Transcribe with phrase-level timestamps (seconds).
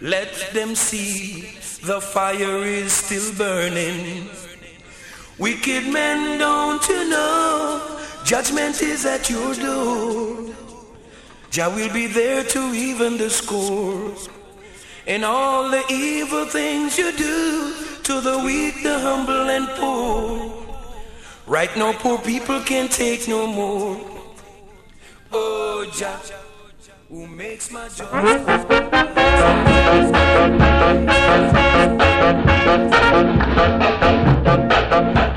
[0.00, 1.42] Let them see
[1.82, 4.30] the fire is still burning.
[5.38, 7.98] Wicked men, don't you know?
[8.24, 10.54] Judgment is at your door.
[11.50, 14.12] Jah will be there to even the score.
[15.06, 17.74] And all the evil things you do
[18.04, 20.50] to the weak, the humble, and poor.
[21.46, 24.00] Right now, poor people can't take no more.
[25.32, 26.20] Oh, Jah,
[27.08, 29.69] who makes my joy.
[30.80, 31.10] Thank
[35.18, 35.29] you.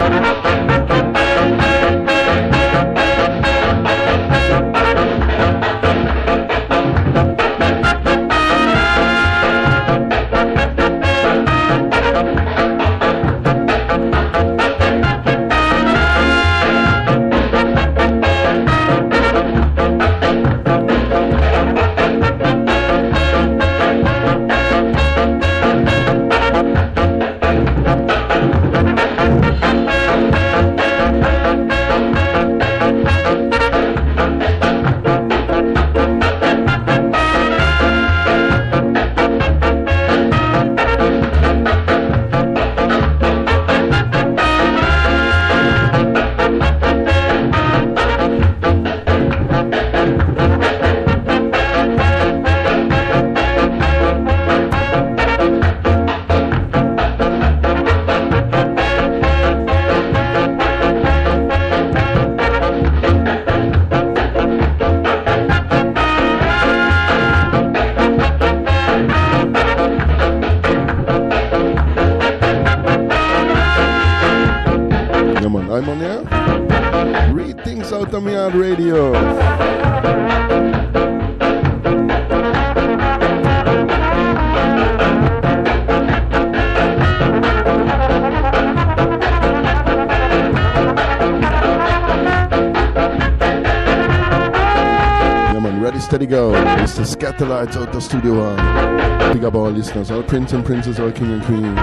[96.95, 99.33] The Skatalites out the studio uh, one.
[99.33, 101.79] Big up all listeners, all prince and princess, all king and queens.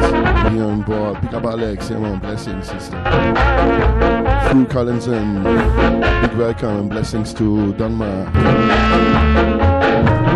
[0.55, 1.21] Here on board.
[1.21, 3.03] Big up Alex, yeah man, blessings, sister.
[4.53, 8.33] Phil Collinson, big welcome and blessings to Denmark.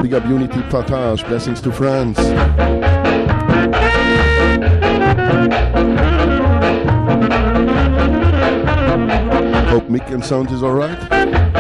[0.03, 2.19] Big up Unity Partage, blessings to France.
[9.69, 11.54] Hope Mick and sound is alright.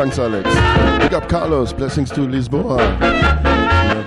[0.00, 0.48] Thanks, Alex.
[1.04, 1.74] Big up Carlos.
[1.74, 2.78] Blessings to Lisboa.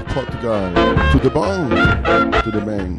[0.07, 0.73] Portugal.
[1.11, 1.69] To the bong.
[1.69, 2.97] To the bang.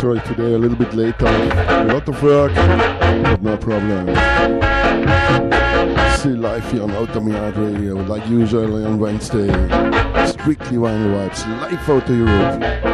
[0.00, 1.26] Sorry, today a little bit later.
[1.26, 4.08] A lot of work, but no problem.
[6.16, 10.11] Still live here on Outta Mi Yard Radio, like usual on Wednesday.
[10.26, 12.91] Strictly Vinyl Vibes, live out to Europe.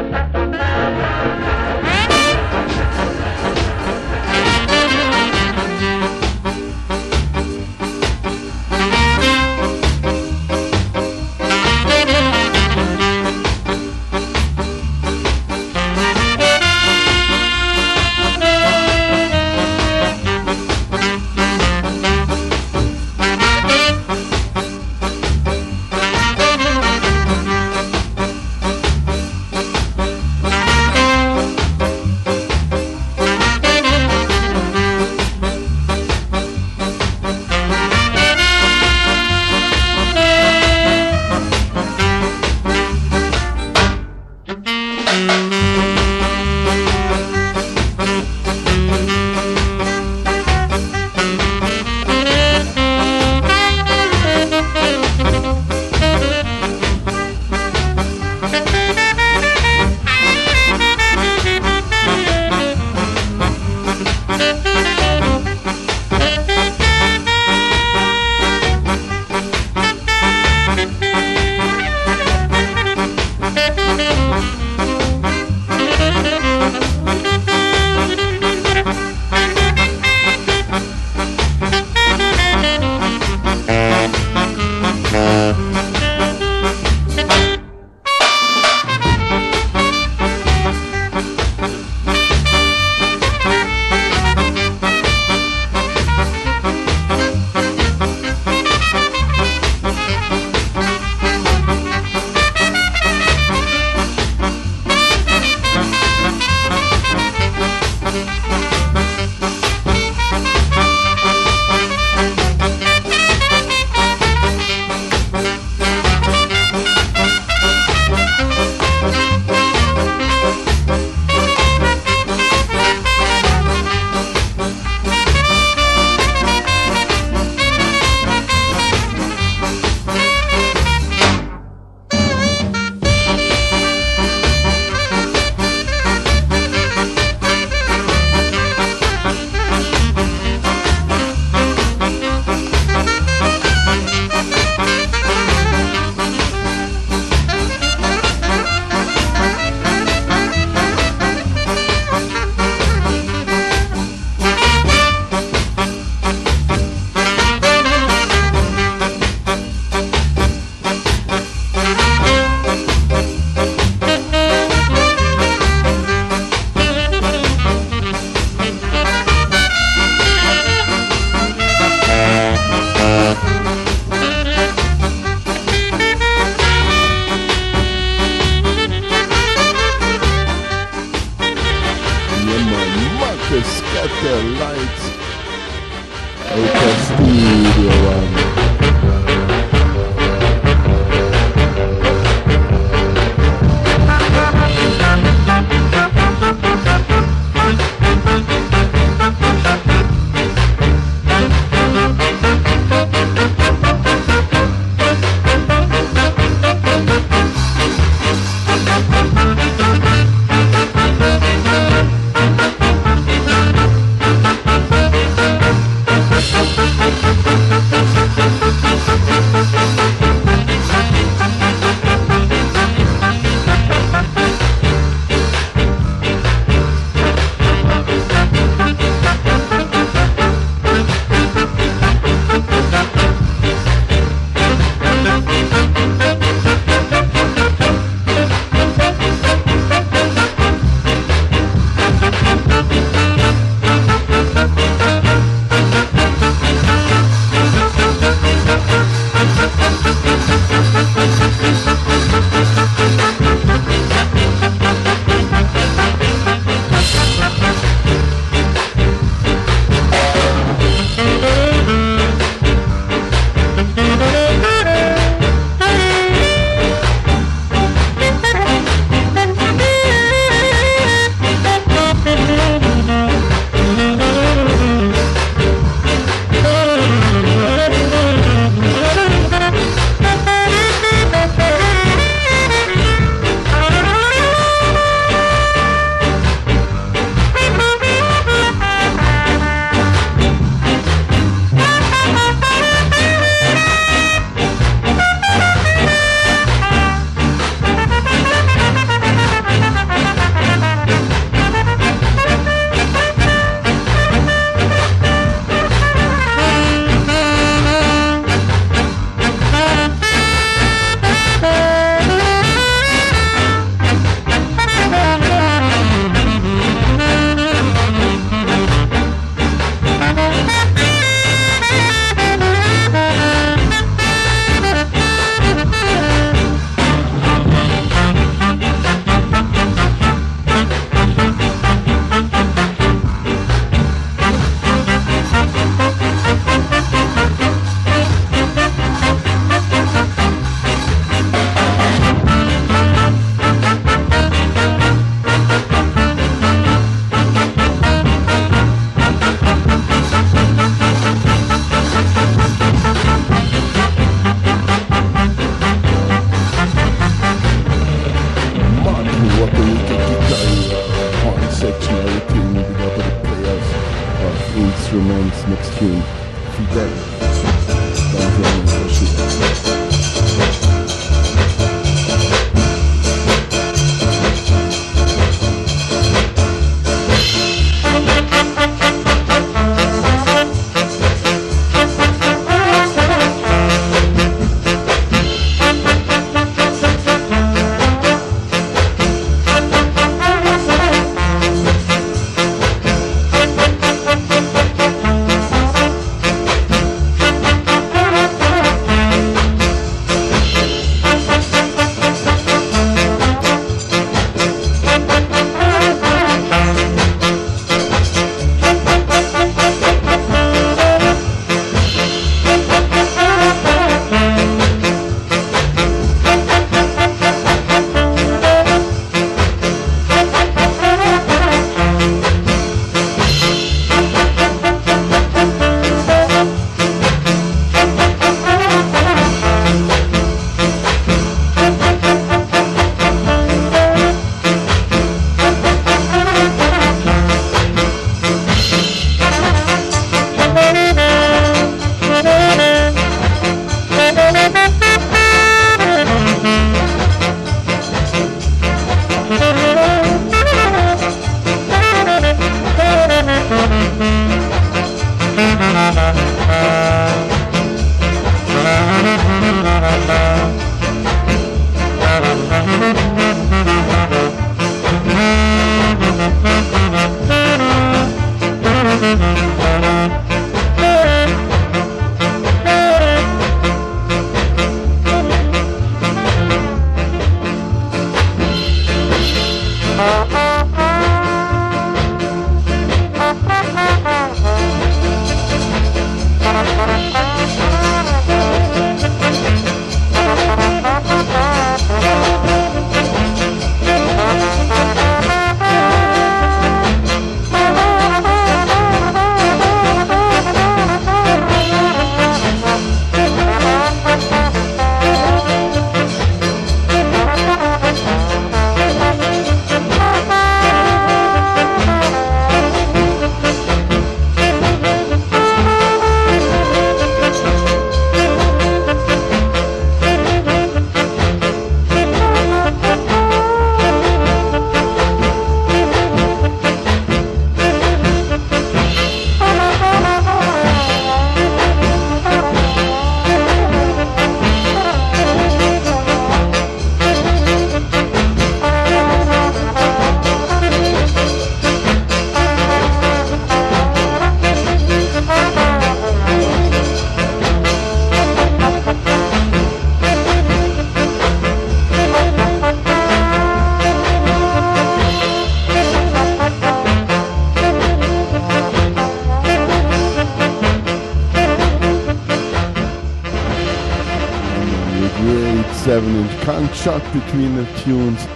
[567.33, 568.47] Between the tunes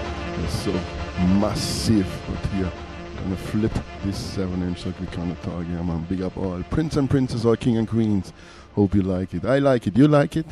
[0.44, 0.72] It's so
[1.40, 2.06] massive.
[2.28, 2.72] But here,
[3.16, 3.72] gonna flip
[4.04, 5.64] this 7 inch like we kinda talk.
[5.70, 6.06] Yeah, man.
[6.08, 8.32] Big up all Prince and Princess, all King and Queens.
[8.74, 9.44] Hope you like it.
[9.44, 9.96] I like it.
[9.96, 10.46] You like it?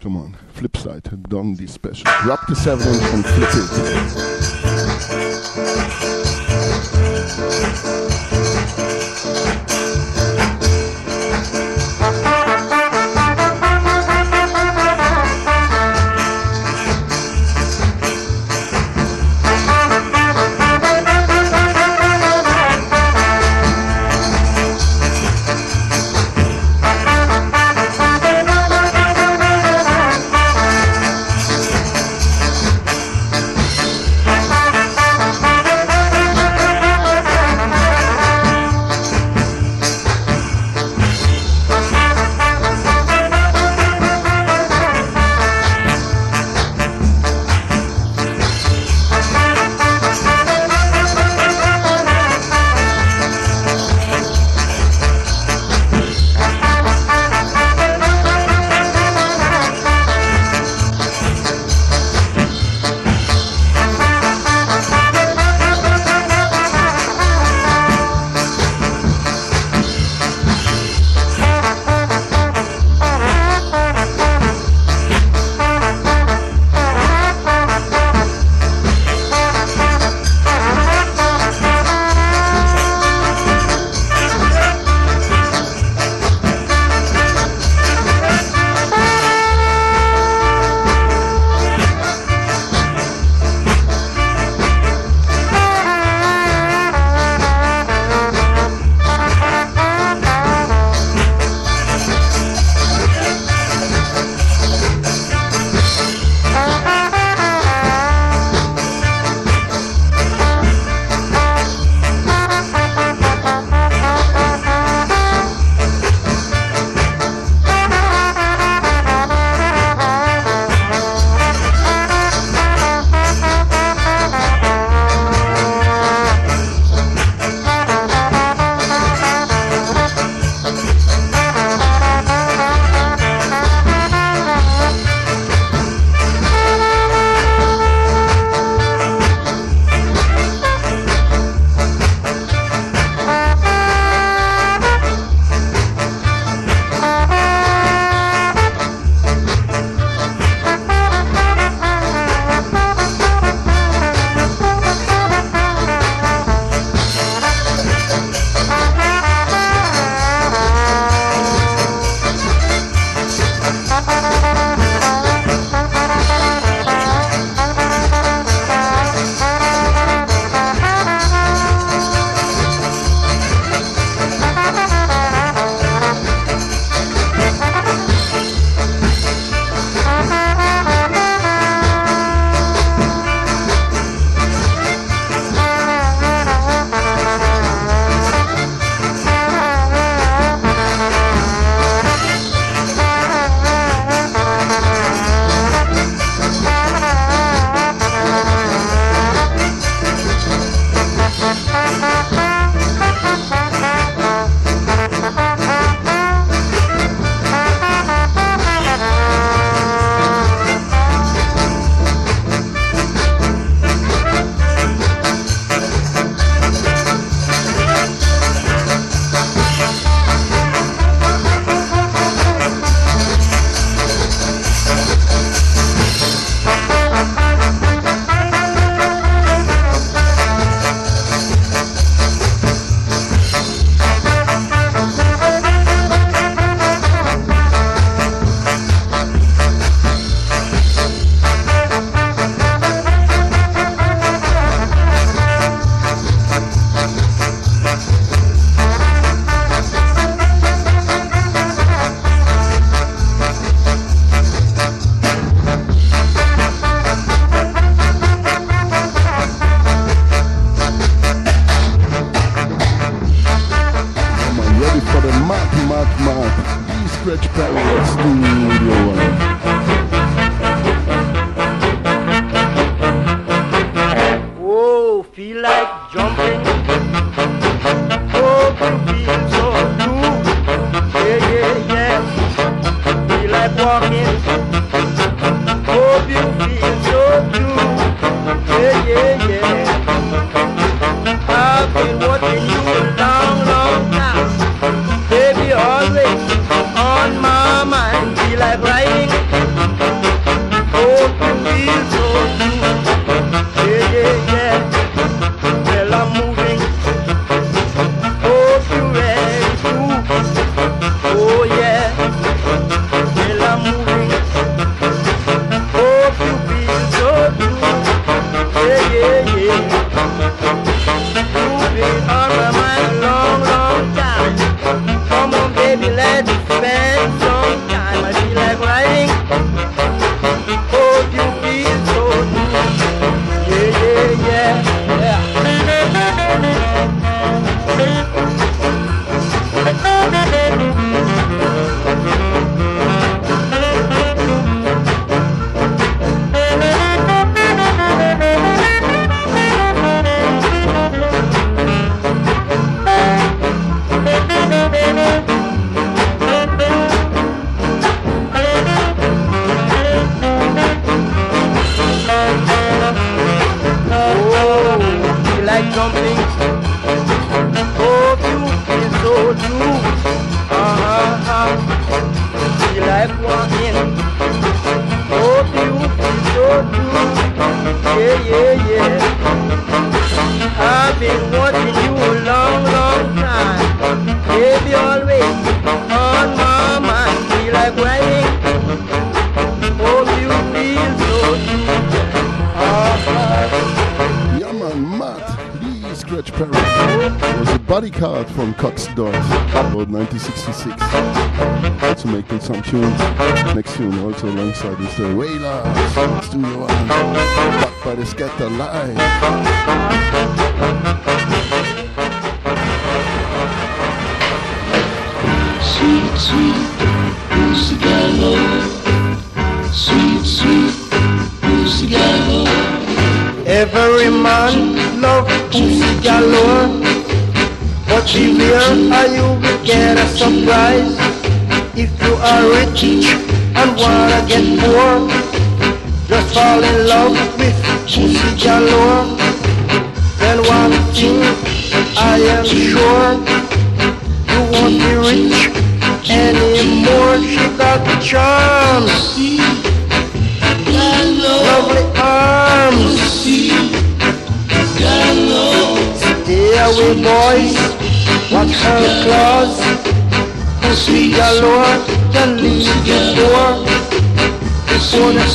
[0.00, 2.10] Come on, flip side, done this special.
[2.22, 4.31] Drop the 7 inch and flip it.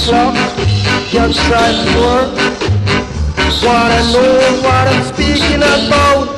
[0.07, 0.35] A woman
[1.09, 1.97] can change
[5.63, 6.36] a man to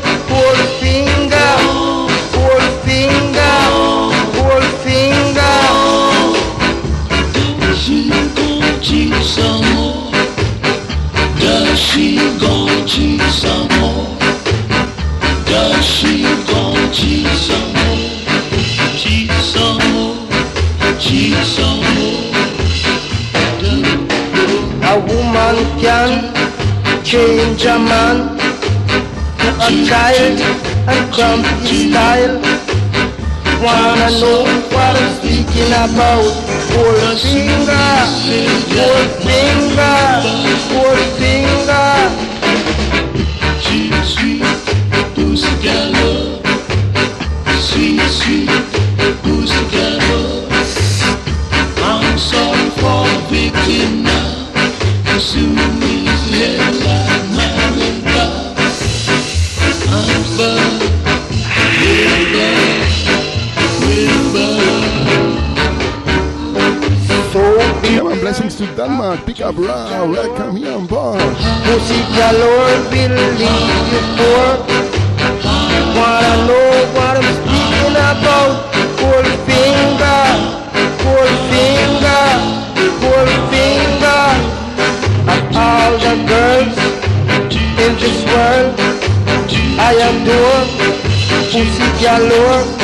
[30.91, 32.35] and grumpy style.
[33.61, 36.23] Wanna know what I'm speaking about?
[36.71, 37.89] Gold finger,
[38.73, 39.99] gold finger,
[40.71, 41.58] gold finger.
[68.59, 71.17] to Denmark, pick up Ra, welcome here on board.
[71.63, 74.47] Musicalor, believe you for
[75.95, 78.51] what I know, what I'm speaking about.
[78.99, 80.23] Four finger,
[80.99, 82.25] four finger,
[82.99, 84.27] four finger.
[85.31, 86.75] Of all the girls
[87.79, 88.75] in this world,
[89.79, 90.65] I adore
[91.53, 92.78] Musicalor.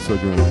[0.00, 0.49] Instagram.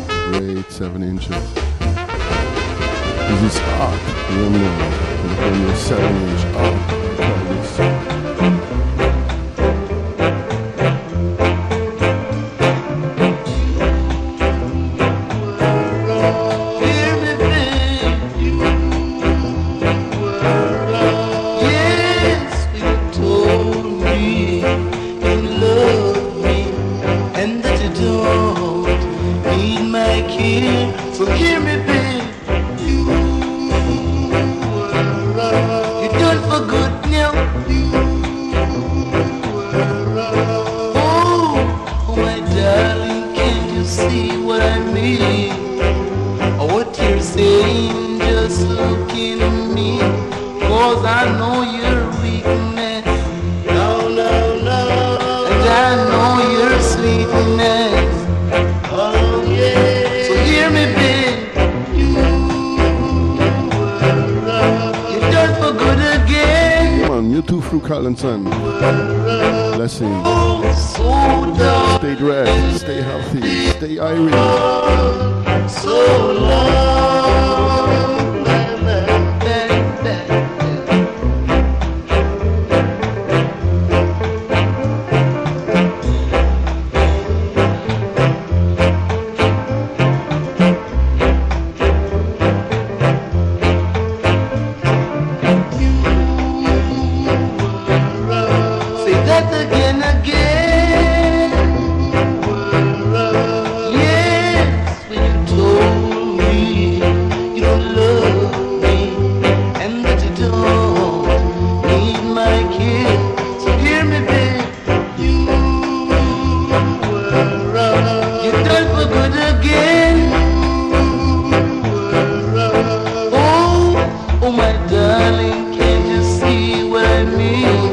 [124.89, 127.88] Darling, can't you see what I mean?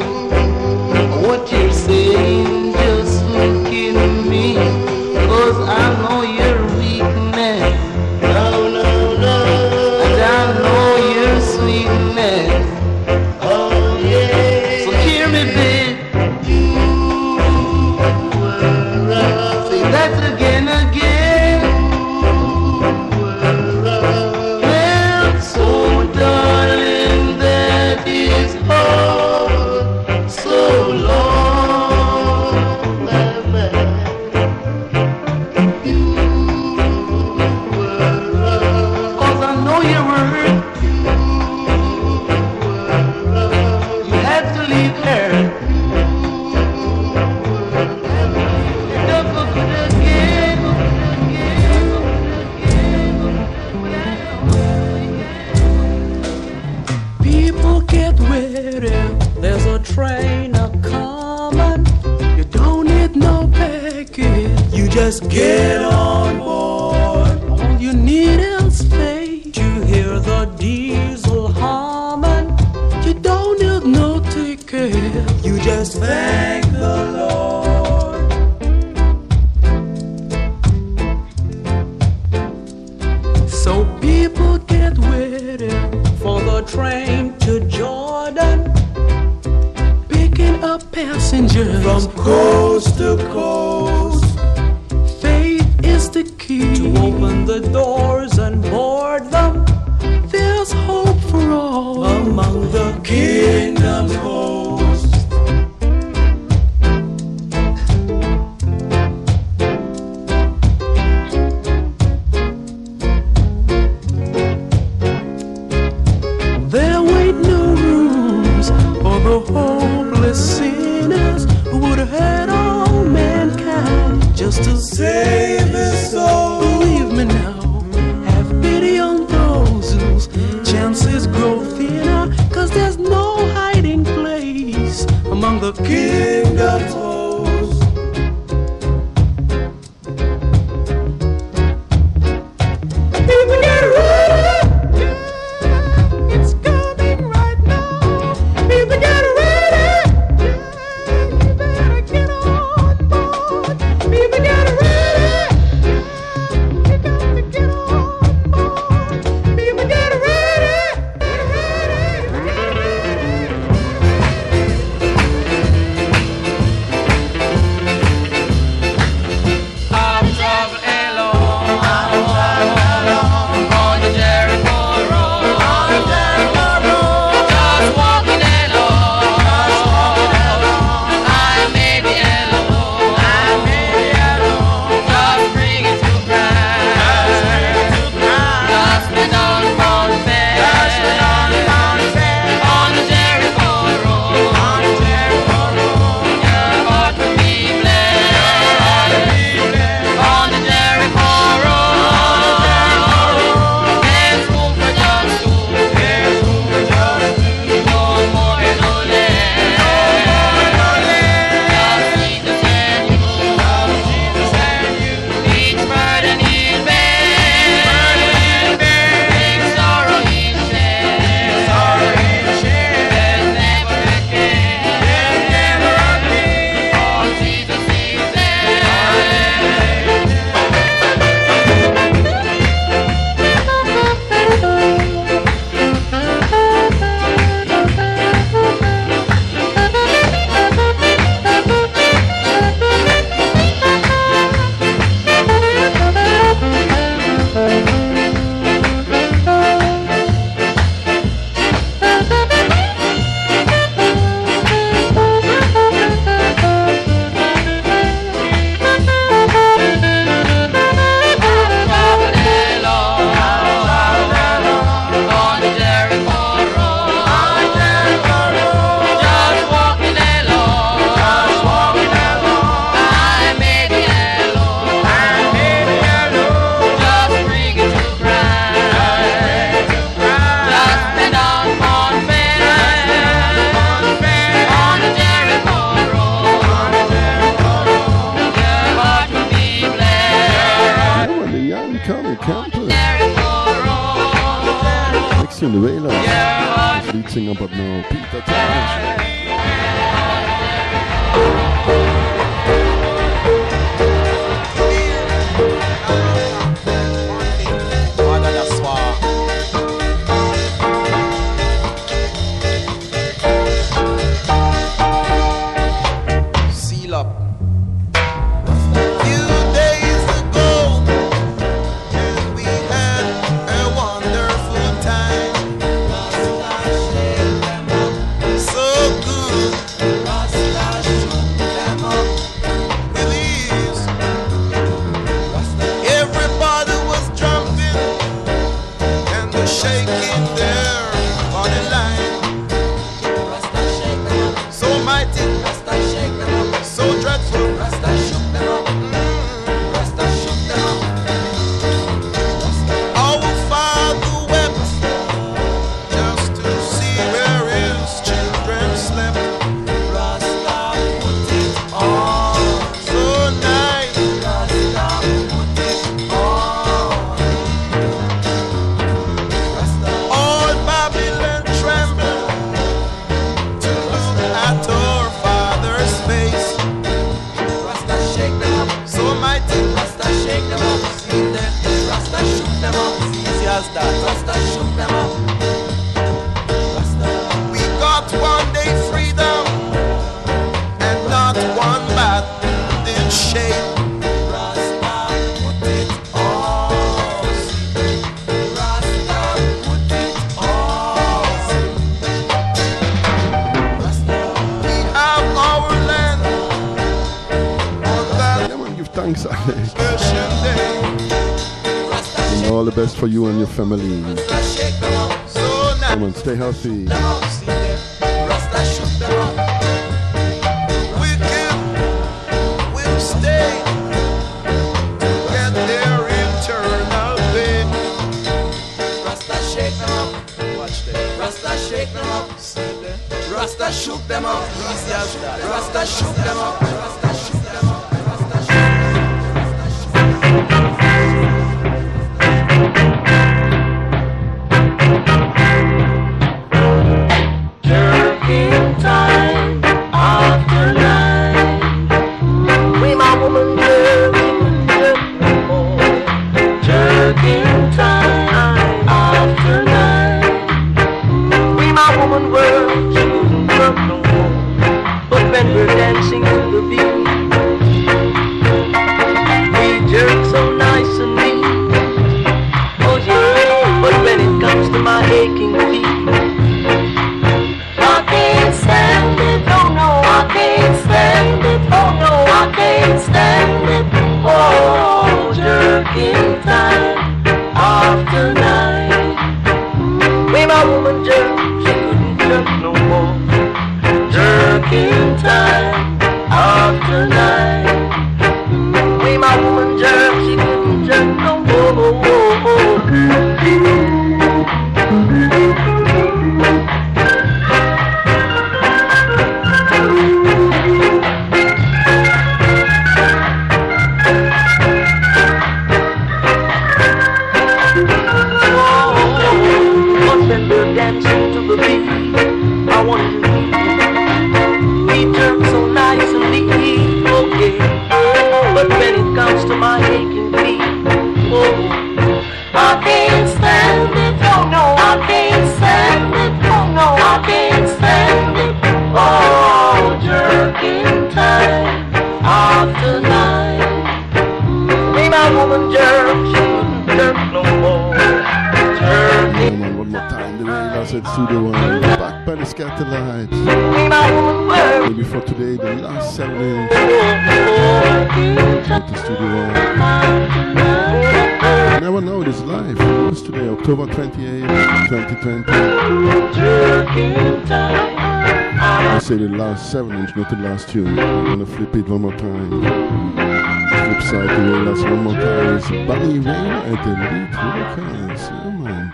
[570.77, 571.17] Last tune.
[571.17, 572.69] I'm gonna flip it one more time.
[572.69, 575.77] Flip side the Wailers one more time.
[575.77, 578.43] It's Bunny Wailer and the lead Hurricanes.
[578.43, 579.13] Yeah, man.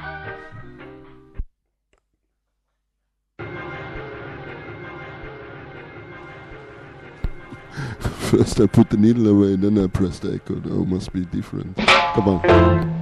[8.29, 10.61] First I put the needle away, then I press the echo.
[10.65, 11.77] Oh, must be different.
[11.77, 12.92] Come on.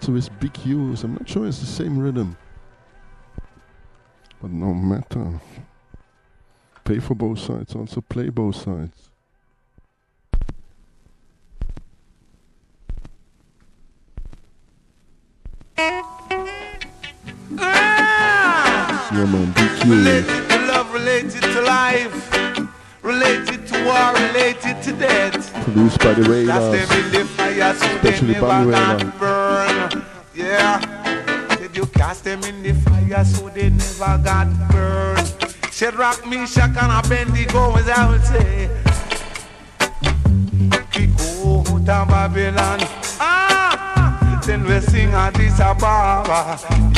[0.00, 1.04] also with Big Youth.
[1.04, 2.38] I'm not sure it's the same rhythm.
[4.40, 5.38] But no matter.
[6.84, 9.10] Pay for both sides, also play both sides.
[17.58, 19.10] Ah!
[19.12, 19.52] Yeah, man,
[19.86, 22.32] related to love, related to life,
[23.02, 25.52] related to war, related to death.
[25.64, 26.72] Produced by the Raiders, uh,
[27.60, 29.19] especially by the Raiders.
[46.50, 46.89] baja.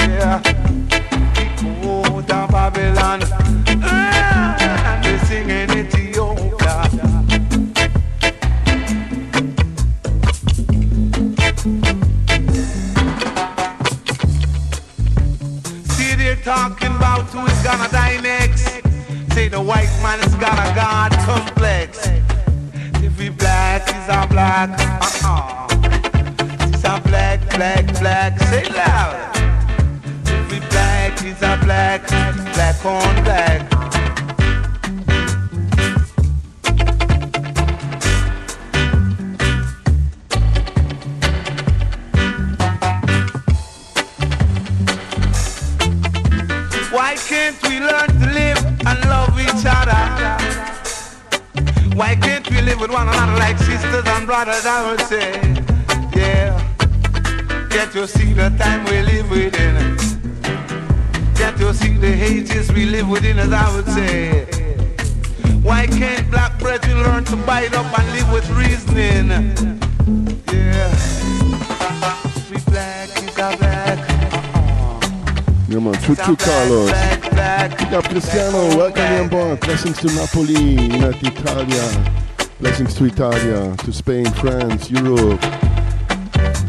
[80.03, 82.13] to Napoli, United Italia.
[82.59, 85.41] Blessings to Italia, to Spain, France, Europe,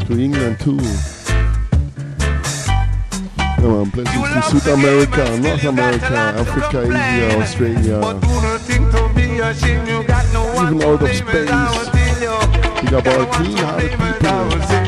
[0.06, 0.78] to England too.
[3.56, 7.98] Come on, blessings to South America, North America, Africa, Asia, Australia.
[10.62, 11.50] Even out of space.
[12.78, 14.83] Think about clean hearted people.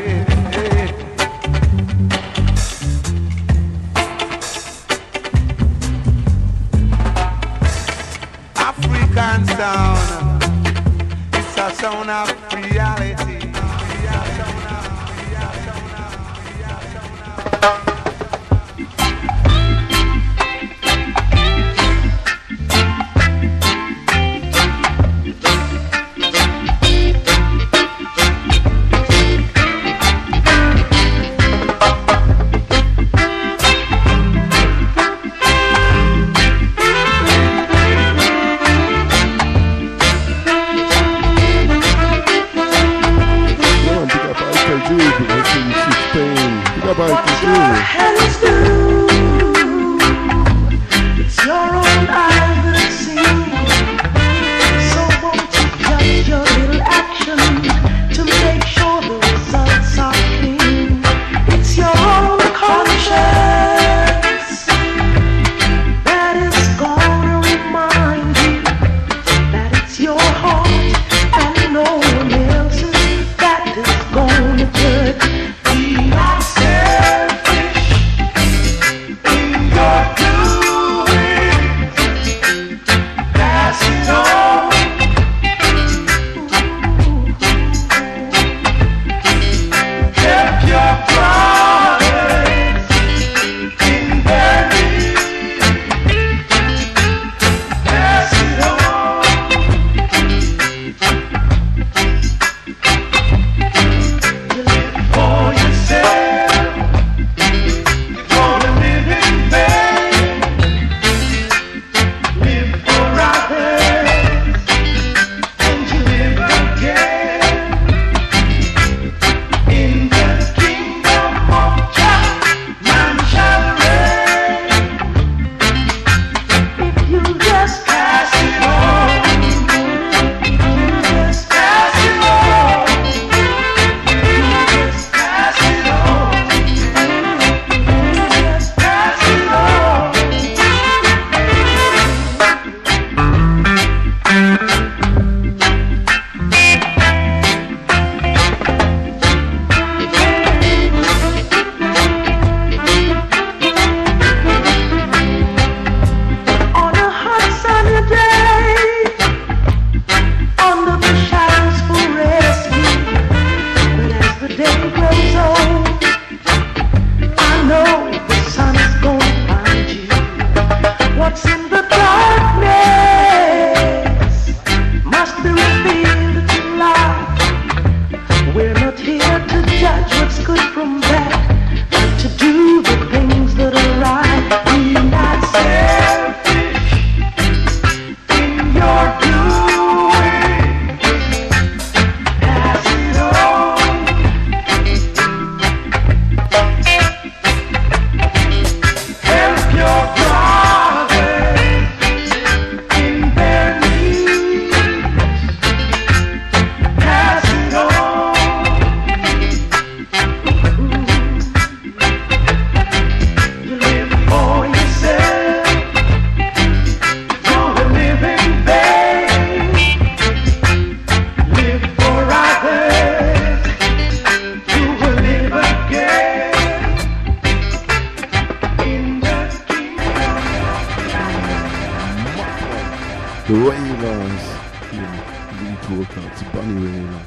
[233.57, 234.43] Blue Ravens
[234.91, 237.21] hier im Liedwurker zu Bunny Raven.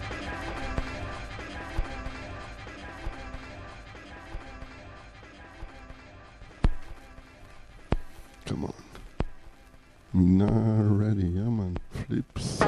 [8.47, 8.73] Come on.
[10.13, 10.45] Mina
[10.99, 11.73] ready, ja man.
[12.05, 12.59] Flips.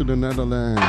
[0.00, 0.79] to the Netherlands.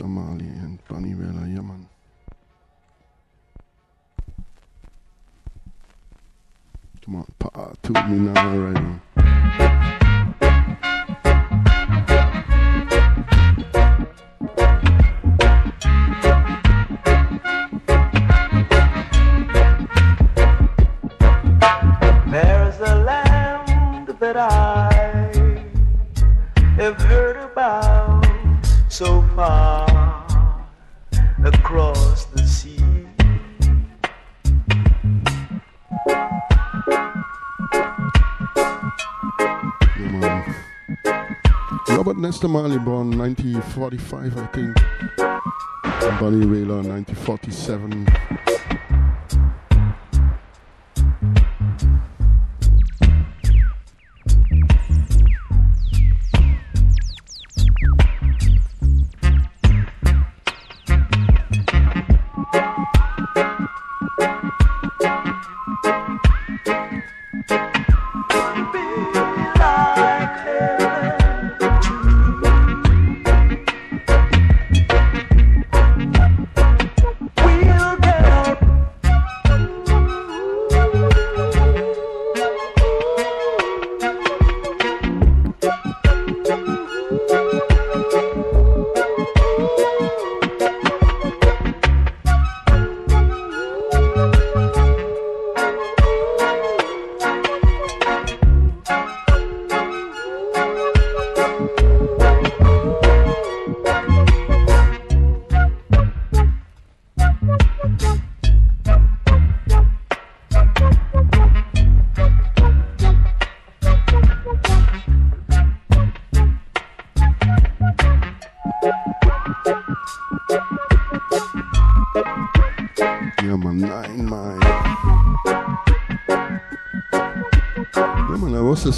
[0.00, 0.47] normali.
[42.38, 42.48] Mr.
[42.48, 44.76] Marley born 1945, I think.
[46.20, 48.37] Bunny Wailer, 1947.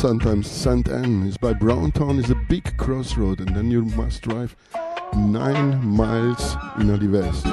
[0.01, 0.89] sometimes St.
[0.89, 4.57] Ann is by Browntown is a big crossroad and then you must drive
[5.15, 7.45] nine miles in Alivest.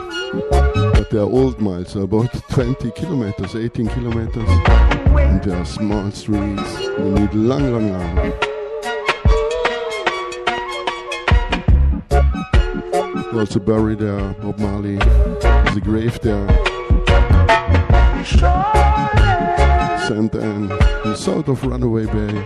[0.93, 4.47] But they are old miles, about 20 kilometers, 18 kilometers.
[4.47, 6.79] And there are small streets.
[6.79, 8.15] You need long, long, long.
[13.33, 14.95] They also bury there Bob Marley.
[14.95, 16.47] There's a grave there.
[20.07, 20.33] St.
[20.35, 22.43] Ann sort of Runaway Bay.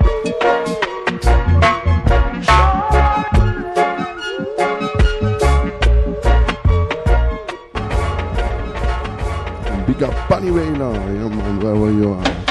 [9.86, 12.51] Big up Bunny Wailer, oh, yeah man, wherever you are.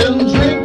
[0.00, 0.59] Drink with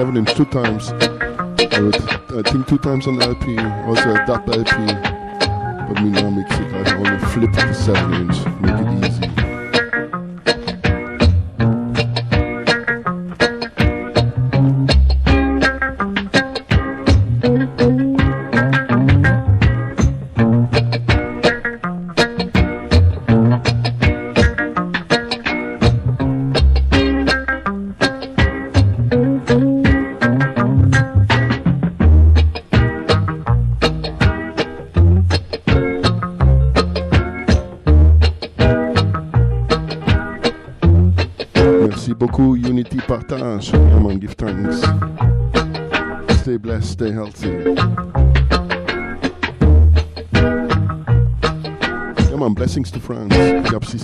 [0.00, 0.92] 7 inch two times.
[0.92, 1.94] I would,
[2.32, 4.72] I think two times on LP, also a dub LP.
[5.92, 8.39] But me now mix it, I only flip the 7 inch.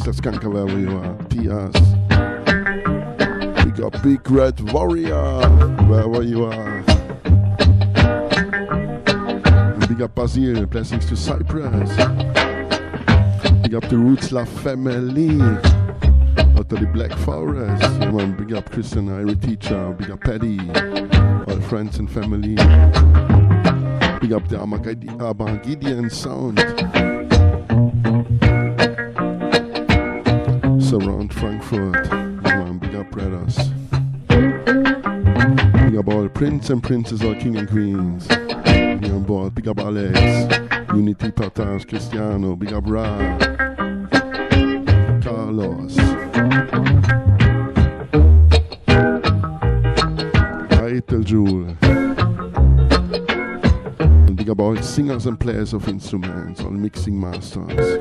[0.07, 0.13] You
[0.99, 1.17] are.
[1.31, 1.73] TS.
[3.65, 5.41] Big up Big Red Warrior
[5.89, 6.83] wherever you are.
[9.89, 10.65] Big up Basil.
[10.67, 11.91] Blessings to Cyprus.
[13.63, 18.37] Big up the Roots La Family out of the Black Forest.
[18.39, 20.61] Big up Christian Irie teacher, big up Paddy,
[21.49, 22.55] all friends and family.
[24.21, 27.06] Big up the Armageddon sound.
[36.71, 38.27] And princess, all king and queens.
[38.27, 40.19] Big on board, big up Alex,
[40.95, 43.17] Unity Partage, Cristiano, big up Ra,
[45.21, 45.97] Carlos.
[50.81, 51.77] Eitel Jewel.
[54.27, 58.01] And big up all singers and players of instruments, all mixing masters,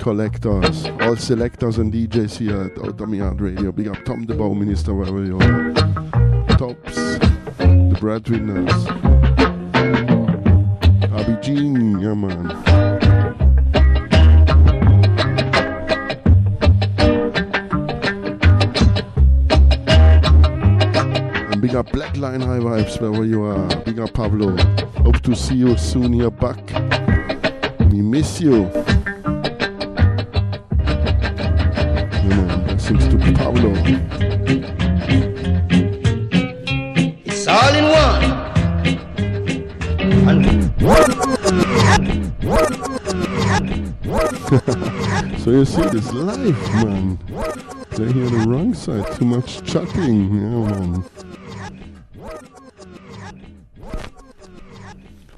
[0.00, 3.70] collectors, all selectors and DJs here at Outta Mi Yard Radio.
[3.70, 5.72] Big up Tom the Bow Minister, wherever you are.
[6.56, 6.94] Tops,
[7.58, 9.10] the breadwinners.
[11.42, 12.48] Jean, yeah man.
[21.60, 23.68] Big up Blackline High Vibes wherever you are.
[23.84, 24.56] Big up Pablo.
[25.02, 26.58] Hope to see you soon here back.
[27.90, 28.70] We miss you.
[32.98, 33.72] To Pablo.
[37.24, 38.40] It's all in one.
[45.40, 47.18] So you see this life, man.
[47.92, 49.10] They're here on the wrong side.
[49.16, 50.34] Too much chatting.
[50.34, 51.04] Yeah, man.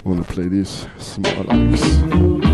[0.05, 2.52] I want to play this small axe.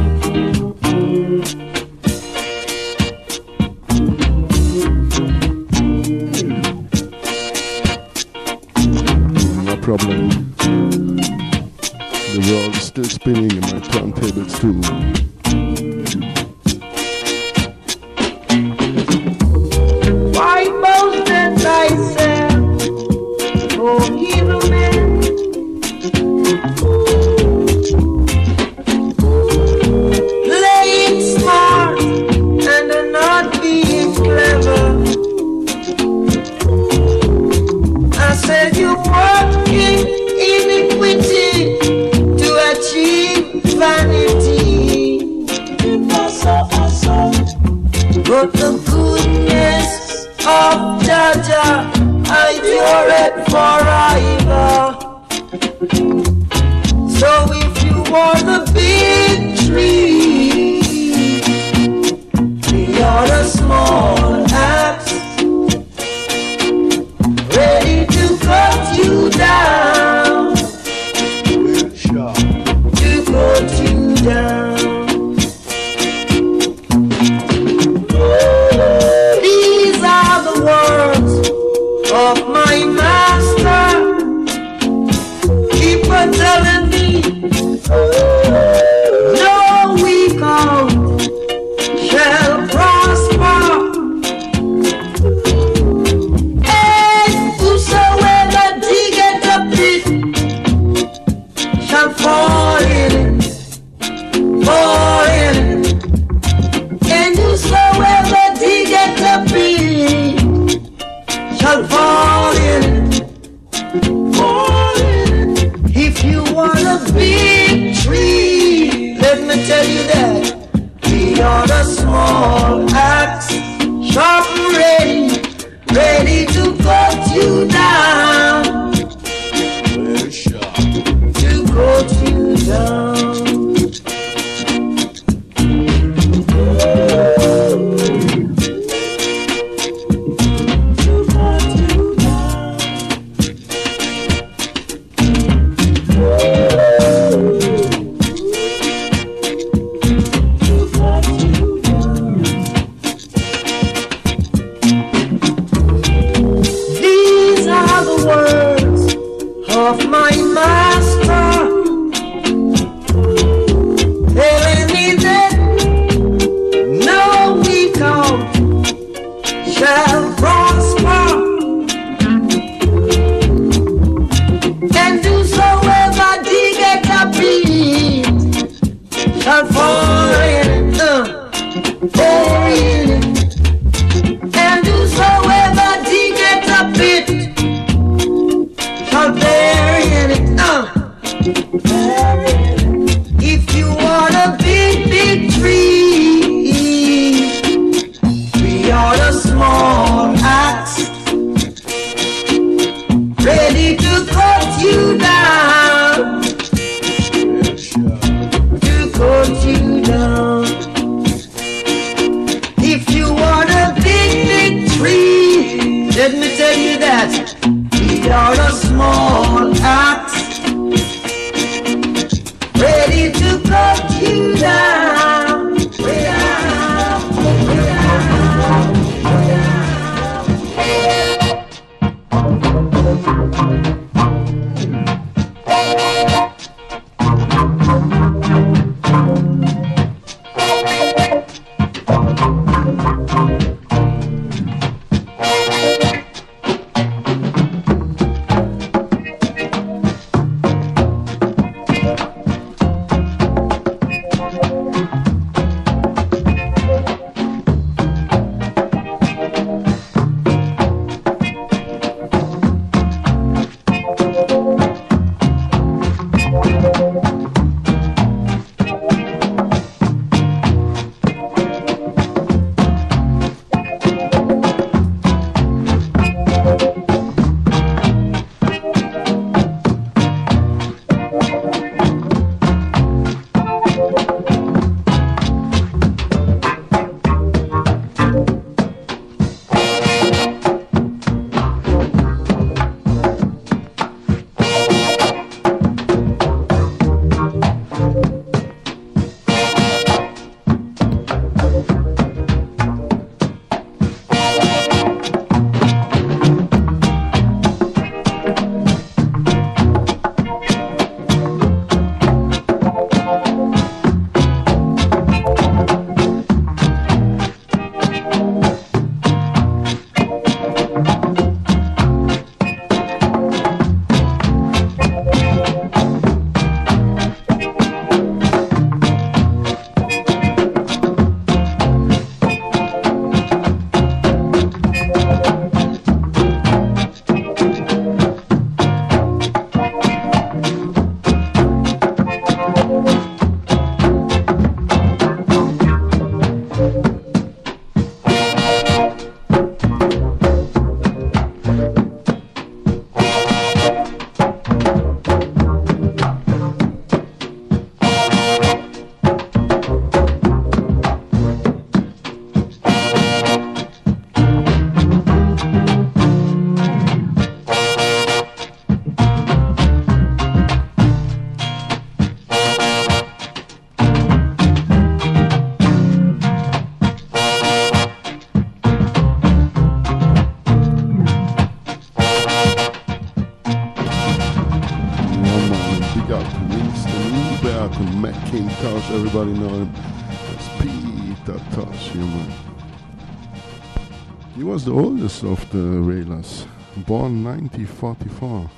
[394.88, 396.66] the oldest of the Wailers,
[397.06, 398.70] born 1944.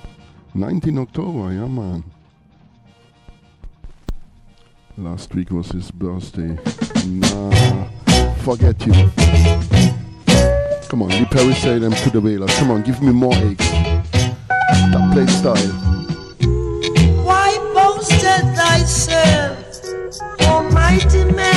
[0.54, 2.02] 19 October, yeah man.
[4.98, 6.58] Last week was his birthday.
[7.06, 7.84] Nah,
[8.42, 8.92] forget you.
[10.88, 12.58] Come on, the Perry say them to the Wailers.
[12.58, 13.70] Come on, give me more eggs.
[13.70, 15.54] That play style.
[17.24, 19.58] Why boasted thyself,
[20.40, 21.49] almighty man?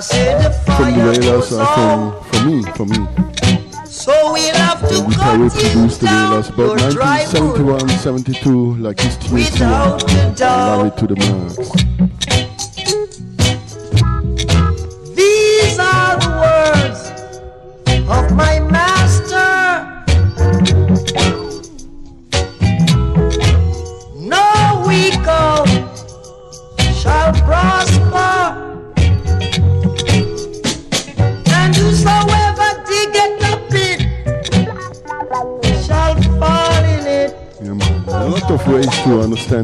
[0.00, 3.84] from the Velas uh, from, for me, for me.
[3.84, 9.60] So we'll have to we can the but 1971, 72, like it's TNT,
[10.40, 11.87] I love it to the max.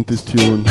[0.07, 0.65] this tune.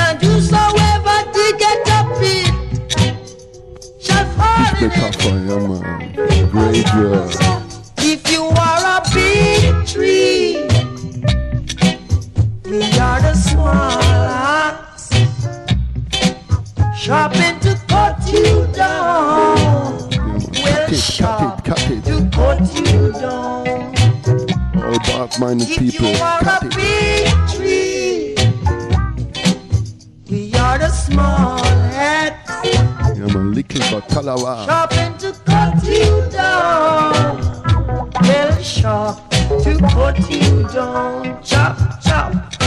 [39.90, 42.63] put him down, chop, chop.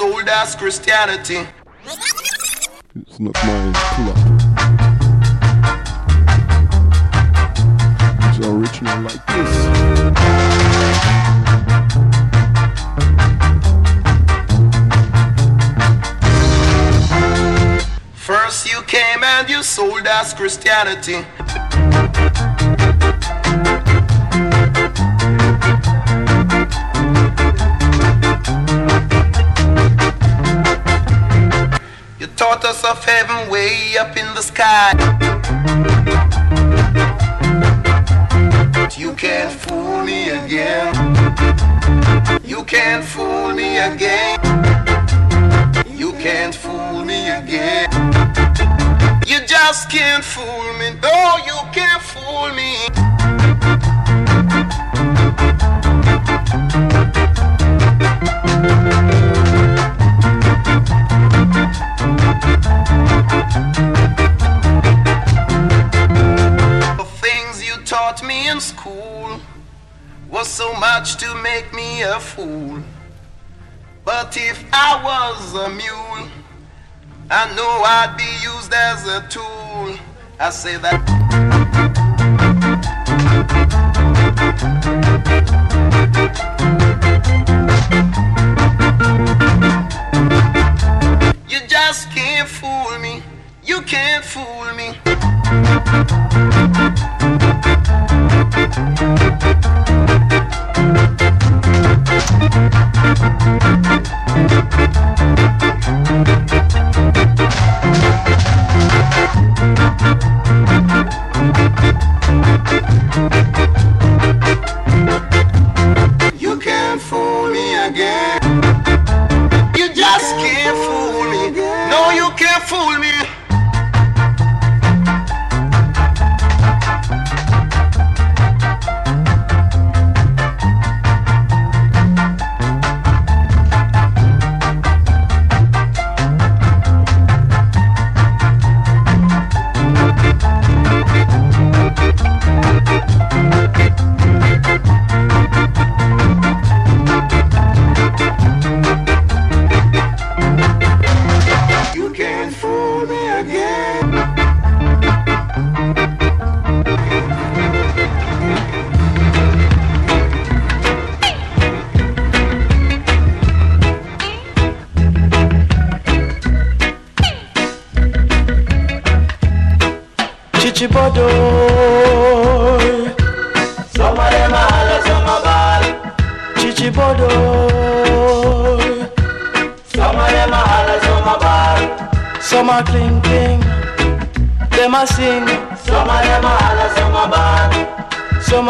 [0.00, 1.46] Sold us Christianity.
[1.84, 3.74] It's not mine.
[3.74, 4.16] Pull up.
[8.24, 9.52] It's original like this.
[18.14, 21.26] First you came and you sold us Christianity.
[80.42, 81.09] I say that.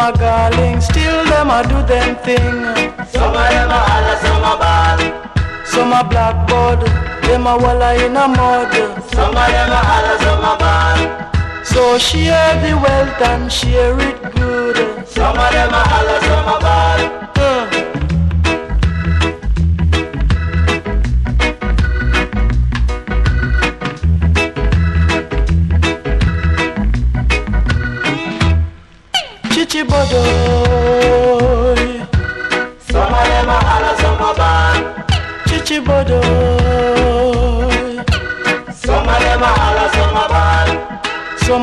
[0.00, 0.14] Bad.
[0.14, 2.64] Some garling, still them a do them thing.
[3.08, 5.66] Some of them are holla, some are bad.
[5.66, 6.80] Some are blackboard,
[7.22, 8.72] them a walla in a mud.
[9.12, 11.66] Some of them are holla, some are bad.
[11.66, 15.06] So share the wealth and share it good.
[15.06, 17.19] Some of them are holla, some are bad.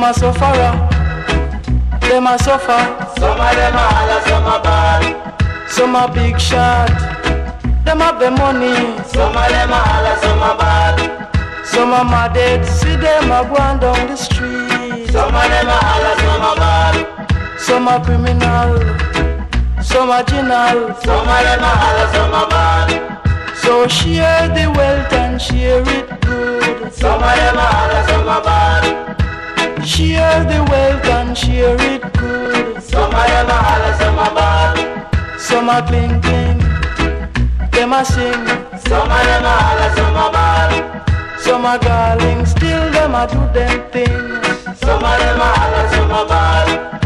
[0.07, 0.71] Are sufferer.
[1.99, 2.79] Them are suffer.
[3.19, 5.69] Some of them are holla, some are bad.
[5.69, 6.87] Some are big shot.
[7.83, 8.75] Them have the money.
[9.11, 11.65] Some of them are holla, some are bad.
[11.65, 12.65] Some are mad dead.
[12.65, 15.11] See them are going down the street.
[15.11, 17.59] Some of them are holla, some are bad.
[17.59, 18.69] Some are criminal.
[19.83, 20.95] Some are general.
[21.03, 23.55] Some of them are holla, some are bad.
[23.57, 26.93] So share the wealth and share it good.
[26.93, 29.06] Some of them are holla, some are bad.
[29.87, 32.83] Share the wealth and share it good.
[32.83, 35.39] Some are holla, some are bad.
[35.39, 36.59] Some are cling cling.
[37.71, 38.45] Them a sing.
[38.85, 41.39] Some are holla, some are bad.
[41.39, 44.75] Some are garling, still them a do them thing.
[44.75, 46.96] Some are holla, some are bad.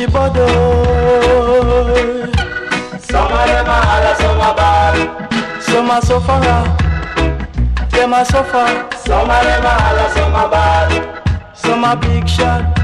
[0.00, 0.46] Chibodo.
[3.02, 5.62] Some of them are some are bad.
[5.62, 6.40] Some are so far,
[7.90, 8.90] them are so far.
[8.96, 11.52] Some of them are some are bad.
[11.54, 12.74] Some are big shot,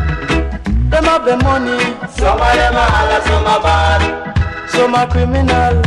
[0.90, 1.80] them have the money.
[2.12, 4.68] Some of them are some are bad.
[4.68, 5.82] Some are criminal,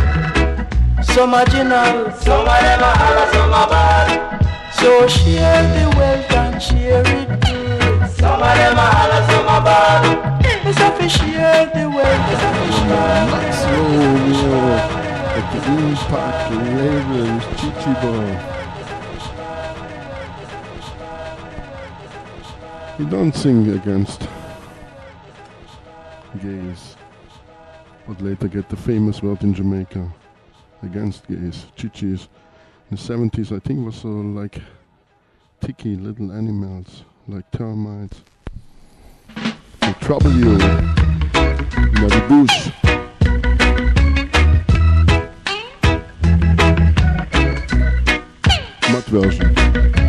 [1.04, 2.12] some are genial.
[2.18, 4.74] Some of them are some are bad.
[4.74, 7.59] So share the wealth and share it.
[8.20, 10.04] Some of them a holla, some a ball.
[10.44, 13.26] It's share the wealth, it's share.
[13.32, 15.00] Max Romeo
[15.52, 18.30] the Impact label, Chichi Boy.
[22.98, 24.28] He don't sing against
[26.44, 26.96] gays,
[28.08, 30.14] but later get the famous word in Jamaica
[30.84, 31.66] against gays.
[31.76, 32.28] Chichis.
[32.92, 34.62] In the 70s, I think was so like
[35.62, 38.22] ticky little animals, like termites.
[39.82, 42.72] They trouble you in the bush.
[48.92, 50.09] Mud version.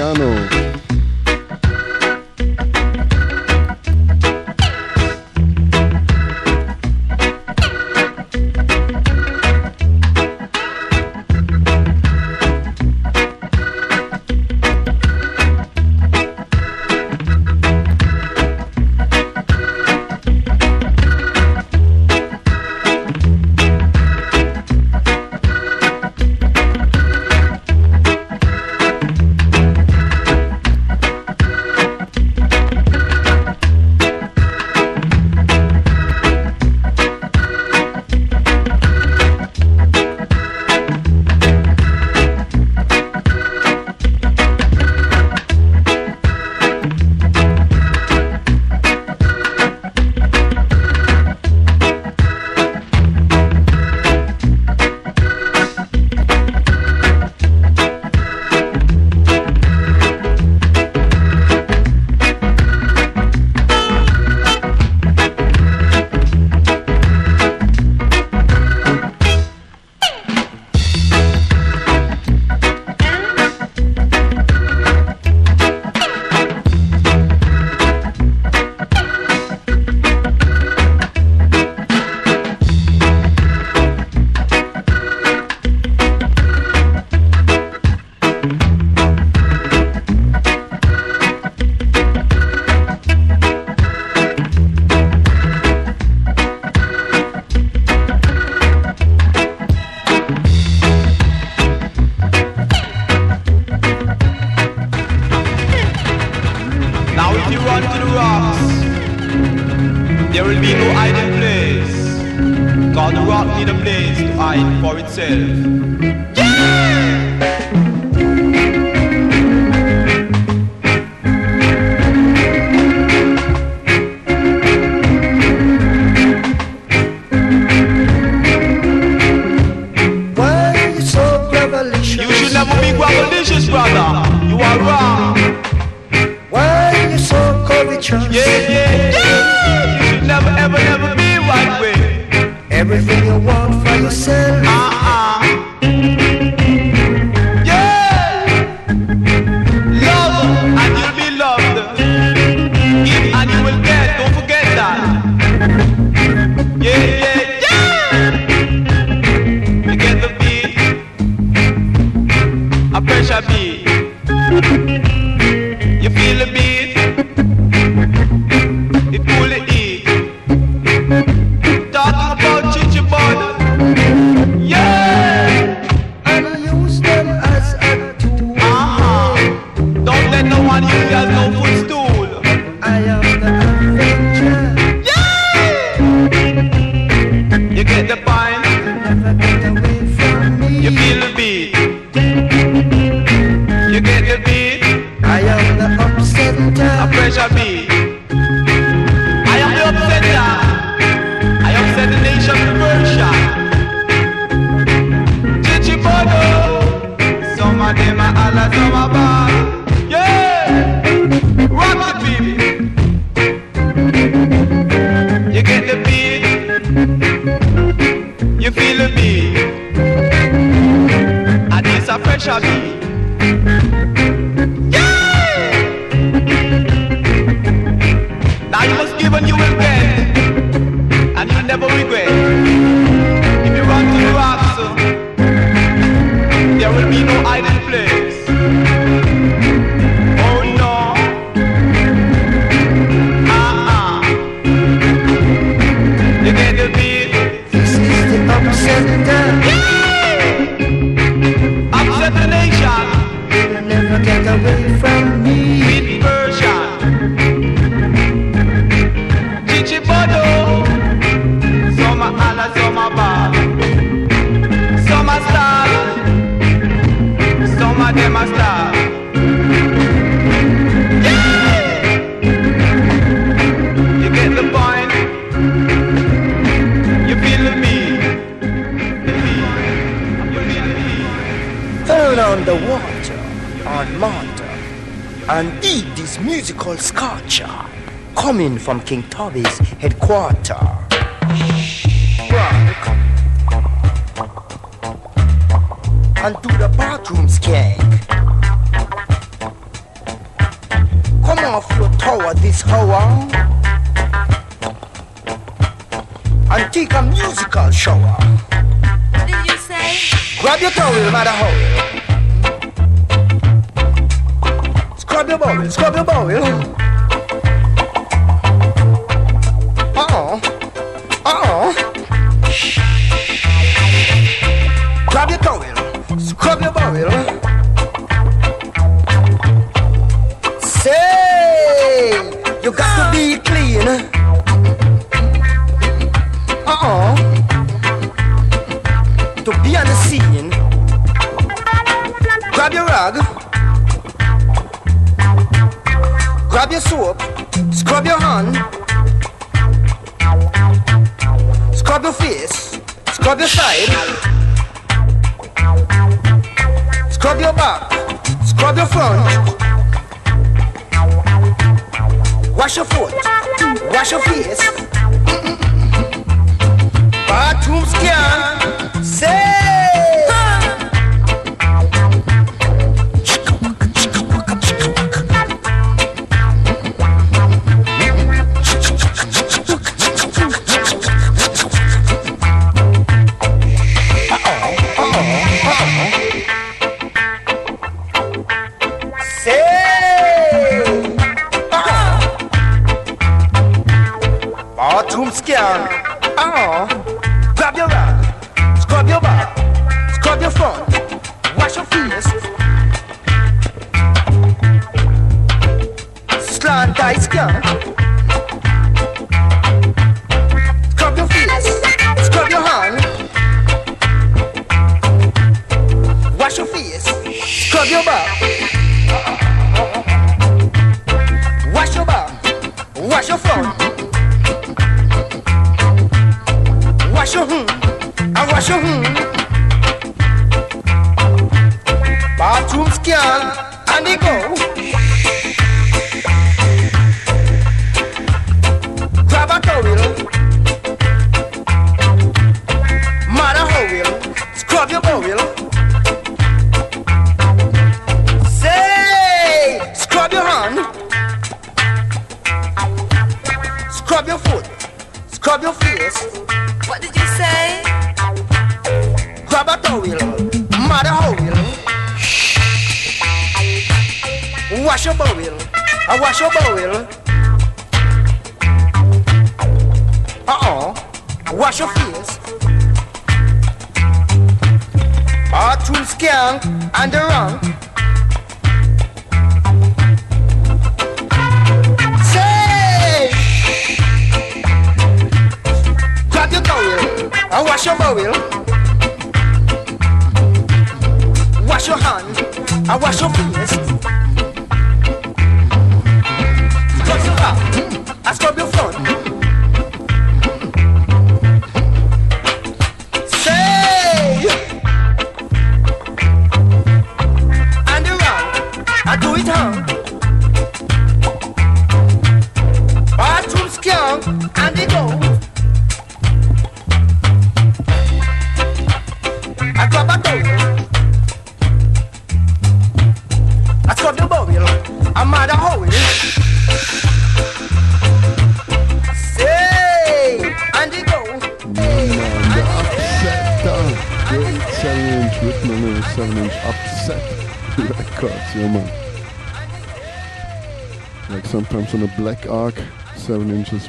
[0.00, 0.59] ano.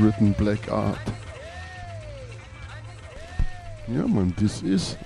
[0.01, 0.97] Written black art.
[3.87, 4.97] Yeah man, this is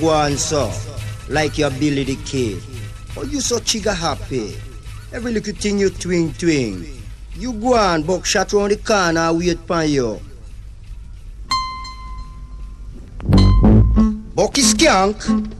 [0.00, 0.72] go on so,
[1.28, 2.62] like your Billy the Kid.
[3.16, 4.56] Oh, you so chiga happy.
[5.12, 6.86] Every little thing you twing twing.
[7.34, 10.20] You go on, buckshot round the corner, wait pan you.
[14.34, 15.52] Bucky Skank.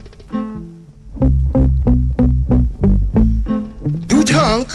[4.07, 4.69] do Hank.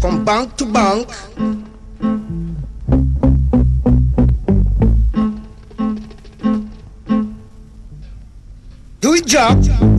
[0.00, 1.08] From bank to bank.
[9.24, 9.91] job.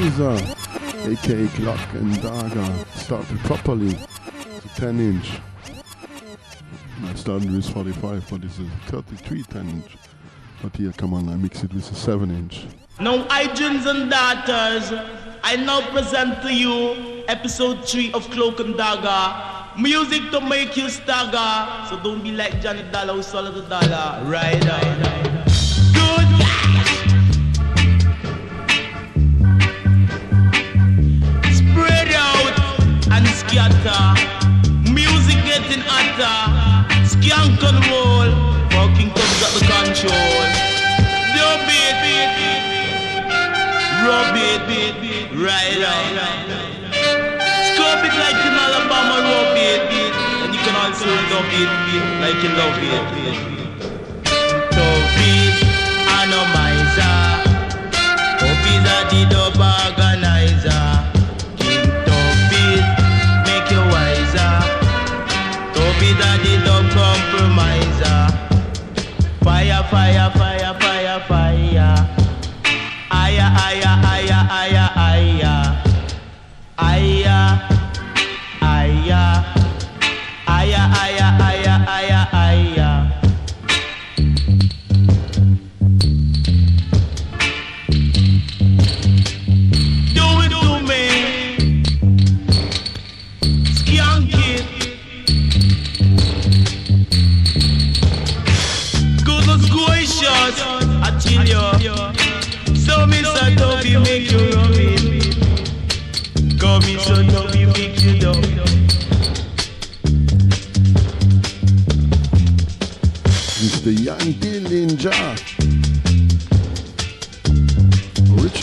[0.00, 0.54] Organizer,
[1.10, 3.98] aka Cloak and Dagger, started properly.
[4.56, 5.32] It's a 10 inch.
[7.04, 9.96] I started with 45, but it's a 33 10 inch.
[10.62, 12.64] But here, come on, I mix it with a 7 inch.
[12.98, 14.90] Now, hygiens and daughters,
[15.42, 19.80] I now present to you episode 3 of Cloak and Dagger.
[19.80, 21.88] Music to make you stagger.
[21.90, 24.24] So don't be like Johnny Dollar who swallowed the dollar.
[24.24, 25.02] Right on.
[25.02, 25.29] Good.
[36.20, 37.04] Hotter.
[37.04, 38.30] Skank and roll.
[38.70, 40.40] Fucking comes at the control.
[41.36, 41.96] Dub it,
[44.04, 46.16] rub it, right on.
[47.72, 49.82] Scrub it like in Alabama, rub it,
[50.42, 51.70] and you can also dub it
[52.20, 53.04] like you love it.
[54.70, 55.56] Dub it,
[56.16, 57.18] anomizer.
[58.38, 61.09] Dub it a the dub organizer.
[66.02, 68.22] A the dub compromiser.
[69.44, 71.94] Fire, fire, fire, fire, fire.
[73.10, 74.84] Aya, aya, aya, aya.
[74.96, 75.54] Aya,
[76.78, 77.19] aya.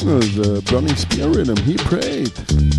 [0.08, 2.77] Originals, uh, Burning Spear Rhythm, he prayed.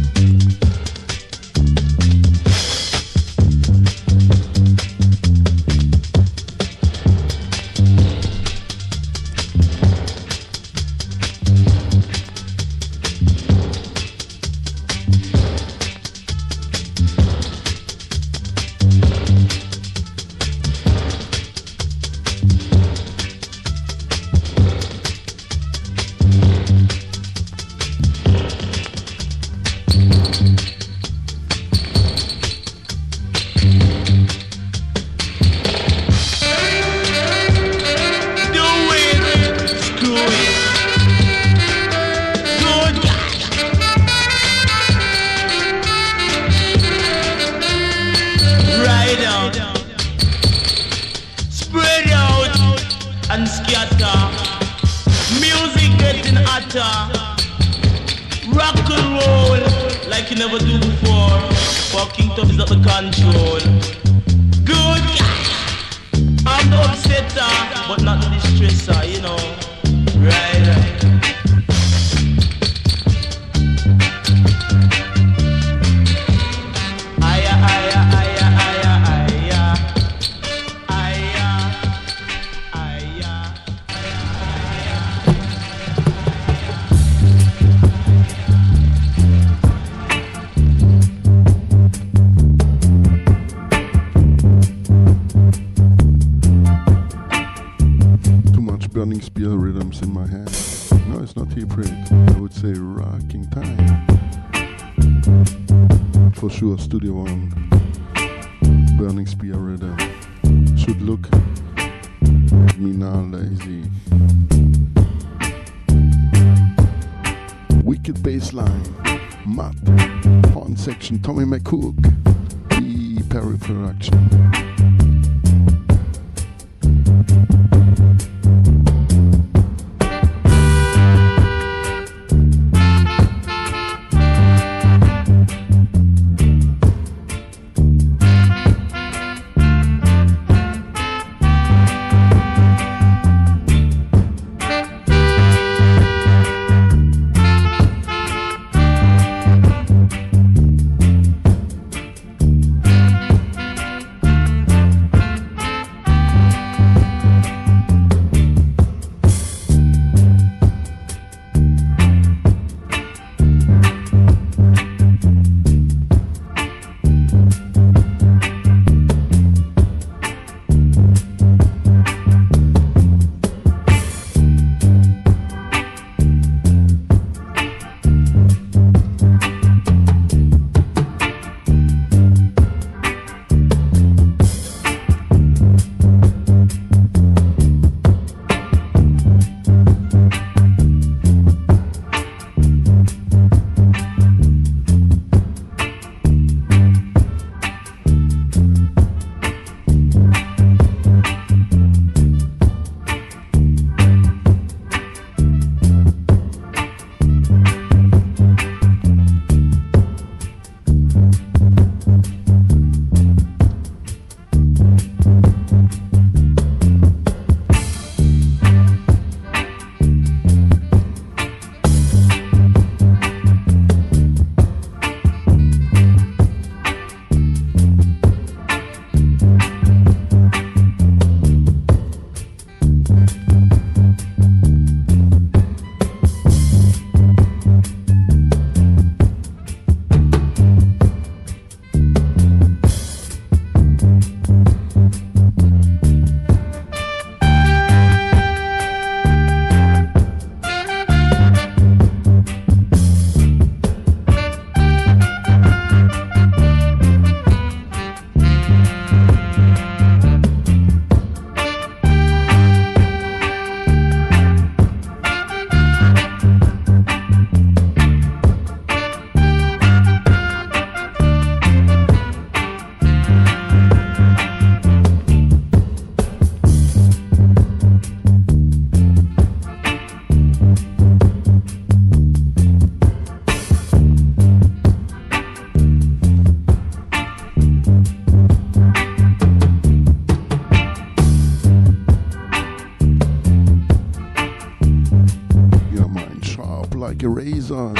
[297.70, 297.94] on.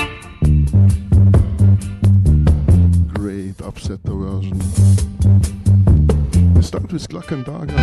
[3.13, 4.59] Great upsetter version.
[6.55, 7.77] We start with Glockenberger.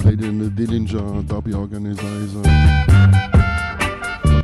[0.00, 2.42] Played in the Dillinger Derby Organizer.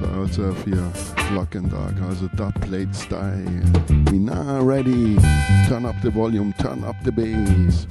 [0.00, 0.90] But also here,
[1.28, 4.12] Glockenberger, a dub played style.
[4.12, 5.16] We now ready.
[5.68, 7.86] Turn up the volume, turn up the bass.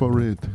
[0.00, 0.49] for it.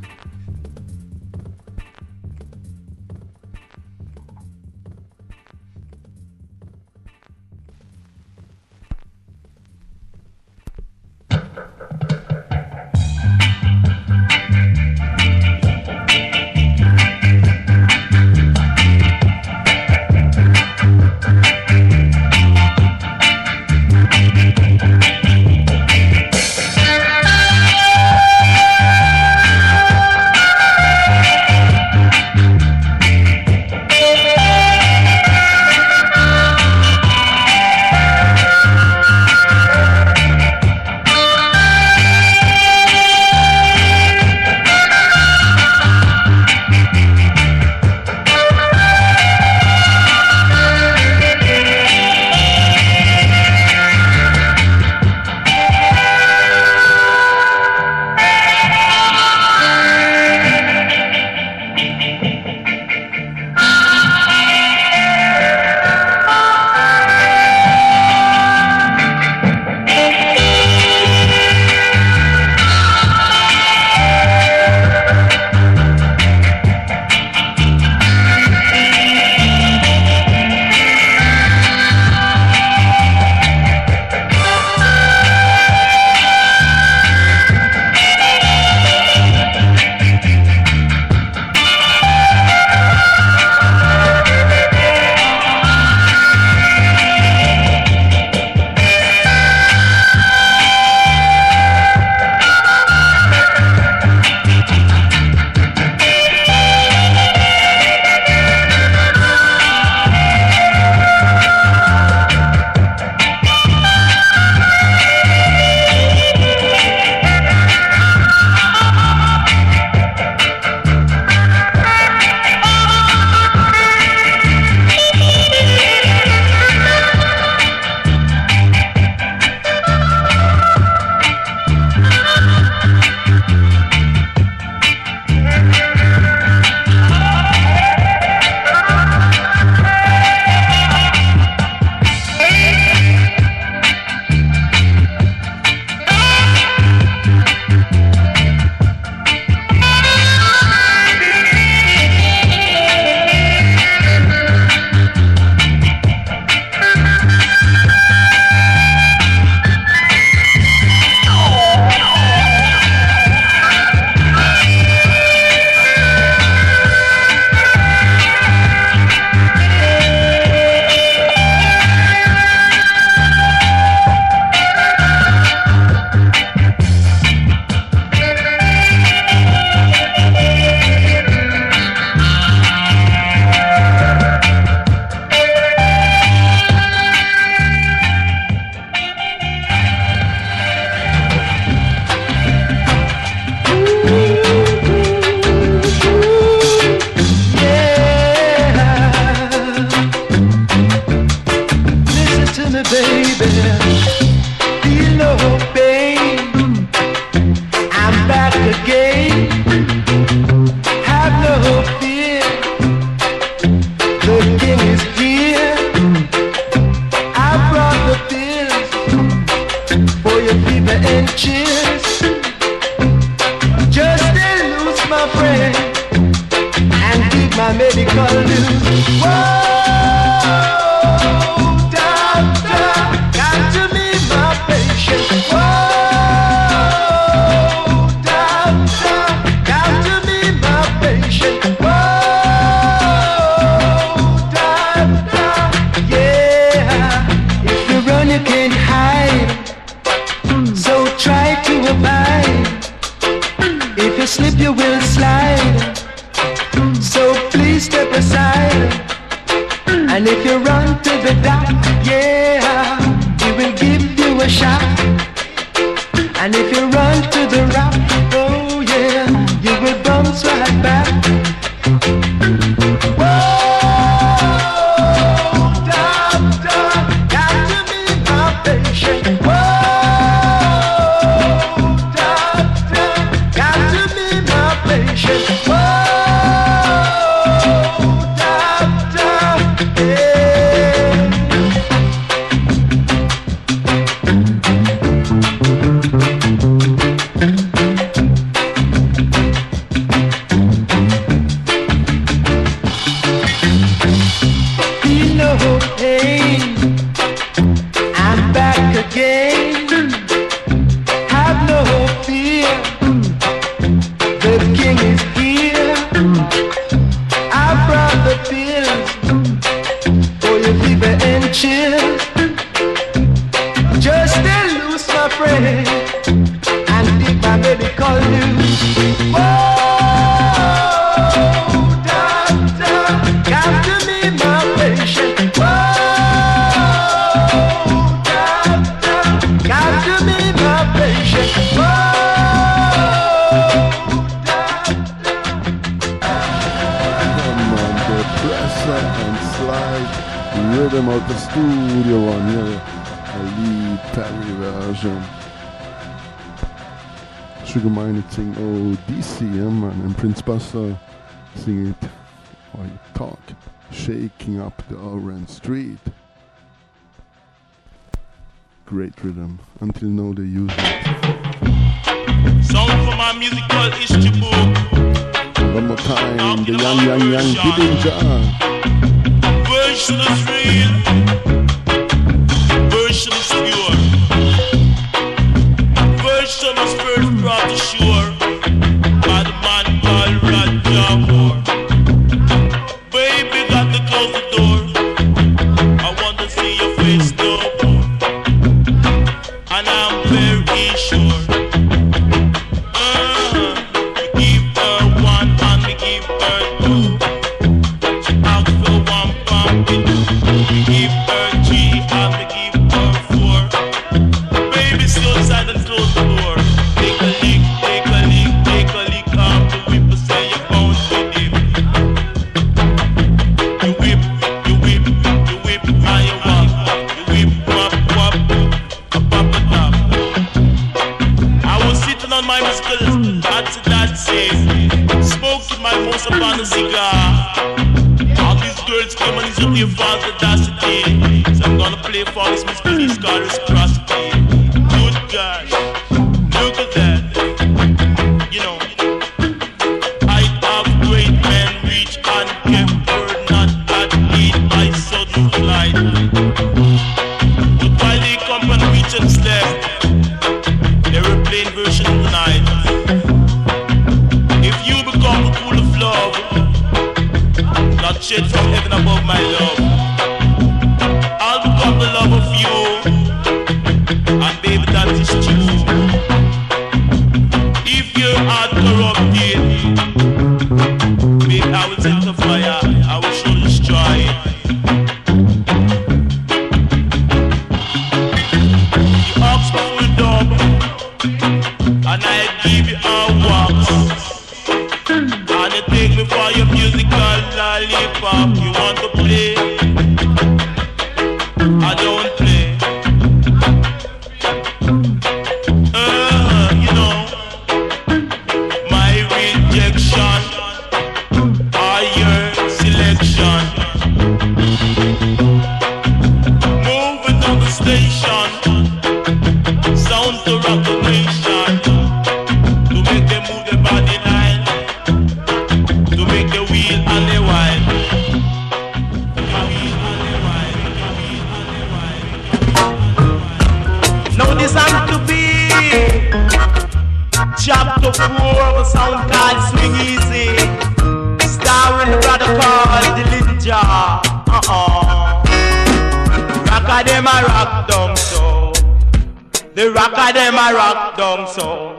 [551.35, 551.97] down so.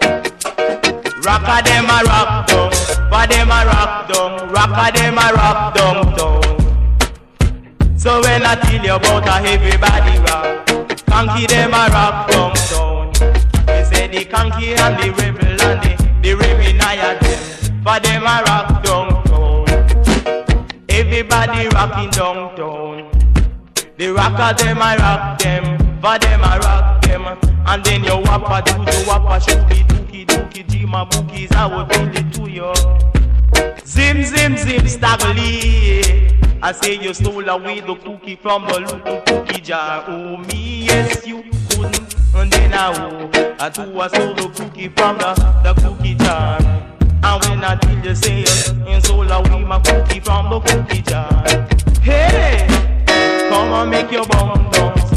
[1.24, 2.70] Rock a dem a rock down,
[3.10, 7.98] for dem a rock down, rock a dem a rock down down.
[7.98, 10.66] So when I tell you about a everybody rock,
[11.06, 13.12] conky dem a rock down down.
[13.66, 15.92] They say the conky and the rebel and the
[16.22, 19.66] the rebel I a them, for dem a rock down down.
[20.88, 23.10] Everybody rocking down down.
[23.98, 27.55] The rocker dem a rock them, for them a rock them.
[27.68, 31.50] And then your wappa do the wappa shoot me dookie dookie jima bookies.
[31.52, 32.72] I will feel it to you.
[33.84, 36.32] Zim zim zim staggly.
[36.62, 40.04] I say you stole away the cookie from the little cookie jar.
[40.06, 42.14] Oh me, yes you couldn't.
[42.34, 46.60] And then I oh, I do I stole the cookie from the the cookie jar.
[47.24, 51.44] And when I tell you say you stole away my cookie from the cookie jar.
[52.00, 52.66] Hey,
[53.48, 55.15] come on make your bum dance.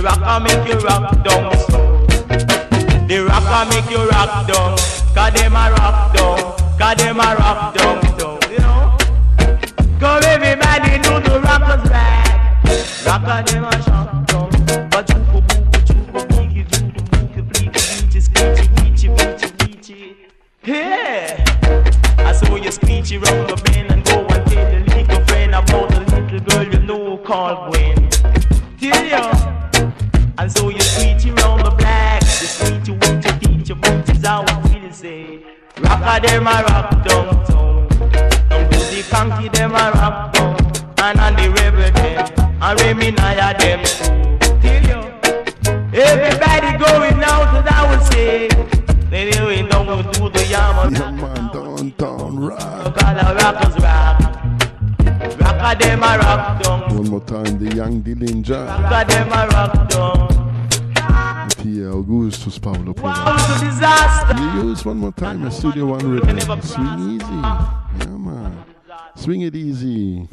[0.00, 1.52] The rocker make you rock down.
[3.06, 4.78] The rocker make you rock down.
[5.12, 6.38] Cause them a rock down.
[6.78, 8.00] Cause them a rock down.
[8.50, 8.96] You know?
[10.00, 12.64] Come everybody do the rockers right.
[13.04, 14.88] Rocker them a shock down.
[14.88, 19.48] But you go boop, you go boogie, do the boogie, bleaky, bleachy, screechy, bleachy, bleachy,
[19.58, 20.16] bleachy.
[20.64, 22.24] Yeah.
[22.26, 25.90] I saw you screechy round the bend and go and tell the little friend about
[25.90, 28.08] the little girl you know called Gwen.
[28.80, 29.39] Tell
[34.22, 35.44] your booties out, what will say?
[35.80, 37.88] Rocker them a rock downtown.
[38.48, 40.56] Don't do the conky them a rock down.
[40.98, 44.12] And on the rebel them, and Remy Naya them too.
[44.62, 45.00] You.
[45.92, 48.48] Everybody going out and I will say,
[49.10, 50.92] they doing down to the yam.
[50.92, 52.94] Yeah, man, downtown rock.
[52.96, 54.20] Call a rockers rock.
[55.40, 56.96] Rocker them a rock down.
[56.96, 58.66] One more time, the young Dillinger.
[58.90, 60.39] Rocker them a rock down.
[61.62, 63.34] Tia Augustus Pablo Wow, Prada.
[63.34, 64.36] it's a disaster.
[64.62, 66.62] You use one more time a Studio One rhythm.
[66.62, 67.24] Swing easy.
[67.24, 68.64] Yeah, man.
[69.16, 70.28] Swing it easy.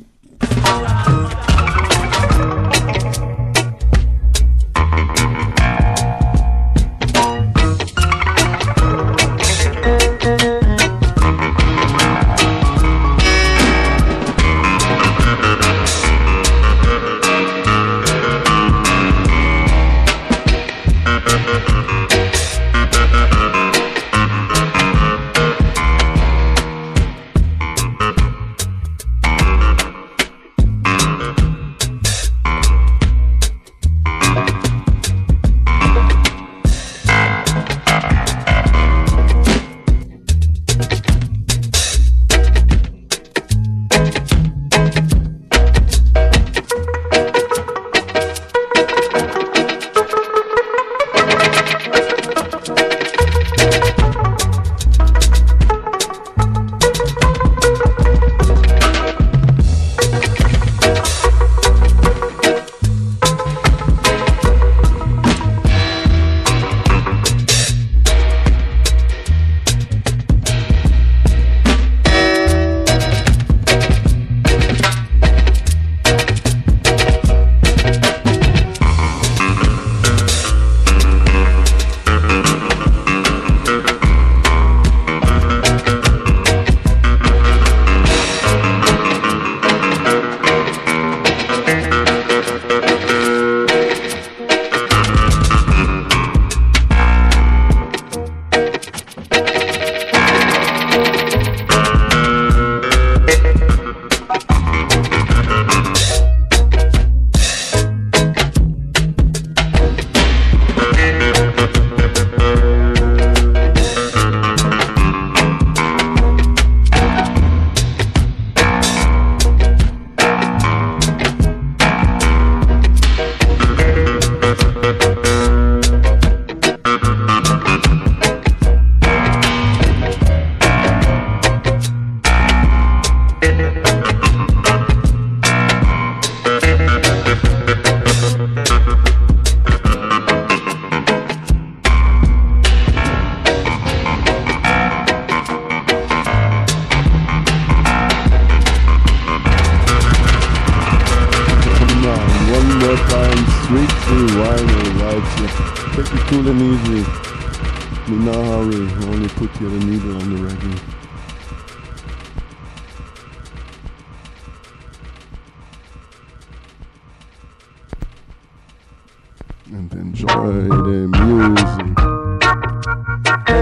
[169.70, 171.98] And enjoy the music.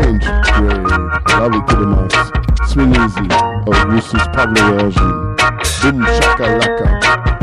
[0.06, 0.84] Enjoy.
[1.40, 2.14] Love it to the max.
[2.72, 3.26] Swing easy.
[3.66, 5.12] Augustus Pablo version.
[5.82, 7.35] Boom shakalaka.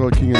[0.00, 0.39] Soul King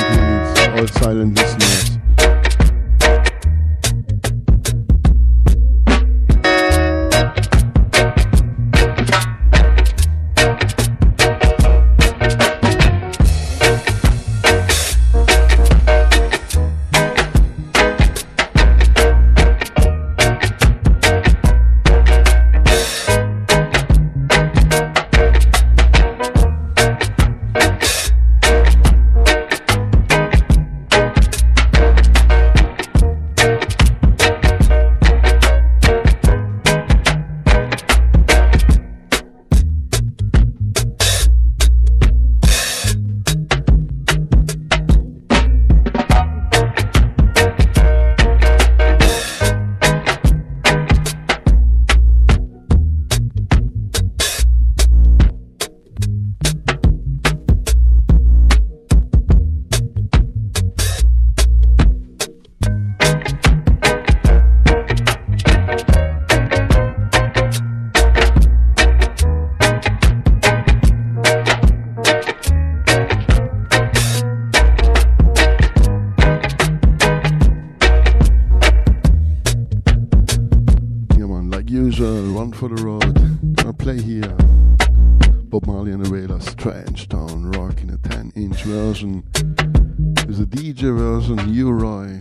[90.40, 92.16] The DJ Version U-Roy.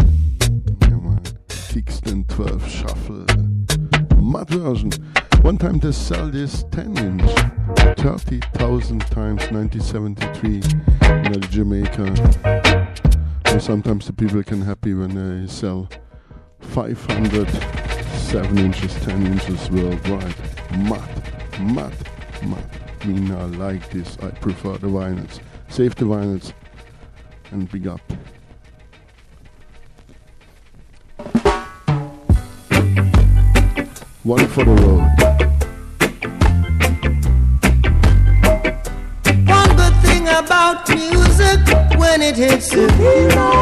[0.89, 3.25] Ja, 12 Shuffle.
[4.17, 4.91] Mud Version.
[5.41, 7.31] One time they sell this 10 inch.
[7.97, 10.61] 30,000 times 1973
[11.33, 12.13] in Jamaica.
[13.45, 15.87] And sometimes the people can happy when they sell
[16.59, 17.49] 500
[18.17, 20.35] 7 inches, 10 inches worldwide.
[20.77, 21.09] Mud,
[21.61, 21.93] mud,
[22.43, 22.69] mud.
[22.99, 24.17] I mean, I like this.
[24.21, 25.39] I prefer the vinyls.
[25.69, 26.51] Save the vinyls
[27.51, 28.01] and big up.
[34.23, 35.05] One for the road.
[39.47, 41.59] One good thing about music
[41.97, 43.58] when it hits the beat.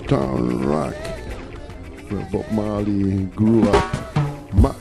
[0.00, 0.94] Town Rock,
[2.08, 3.84] where Bob Marley grew up.
[4.54, 4.74] Ma-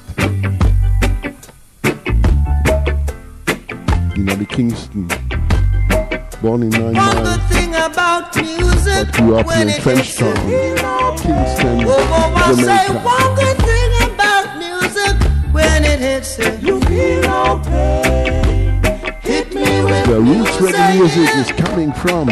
[4.16, 5.08] you know, the Kingston,
[6.42, 7.42] born in '99, but
[9.14, 10.36] grew up in Trenchtown,
[11.18, 12.94] Kingston, oh, oh, Jamaica.
[13.04, 15.16] One good thing about music
[15.54, 18.80] when it hits it, you feel okay.
[19.22, 22.30] Hit me with Where roots reggae music is coming from.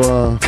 [0.00, 0.47] uh,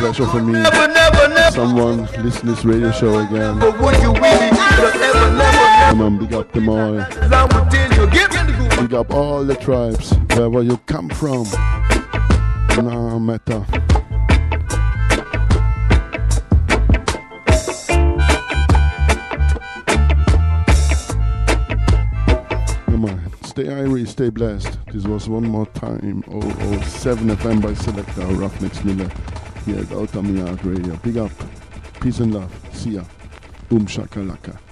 [0.00, 0.52] pleasure for me.
[0.54, 1.50] Never, never, never.
[1.50, 3.60] Someone listen this radio show again.
[5.90, 6.94] Come on, big up them all.
[8.80, 11.44] Big up all the tribes, wherever you come from.
[12.78, 13.62] No matter.
[22.86, 24.78] Come on, stay Irish, stay blessed.
[24.86, 26.24] This was one more time
[26.84, 29.10] 007 FM by Selector Ruffneck Smille.
[29.70, 30.20] hier ist Ultra
[30.64, 30.96] Radio.
[31.02, 31.30] Big up.
[32.00, 32.50] Peace and love.
[32.72, 33.02] See ya.
[33.68, 34.69] Boom Shakalaka.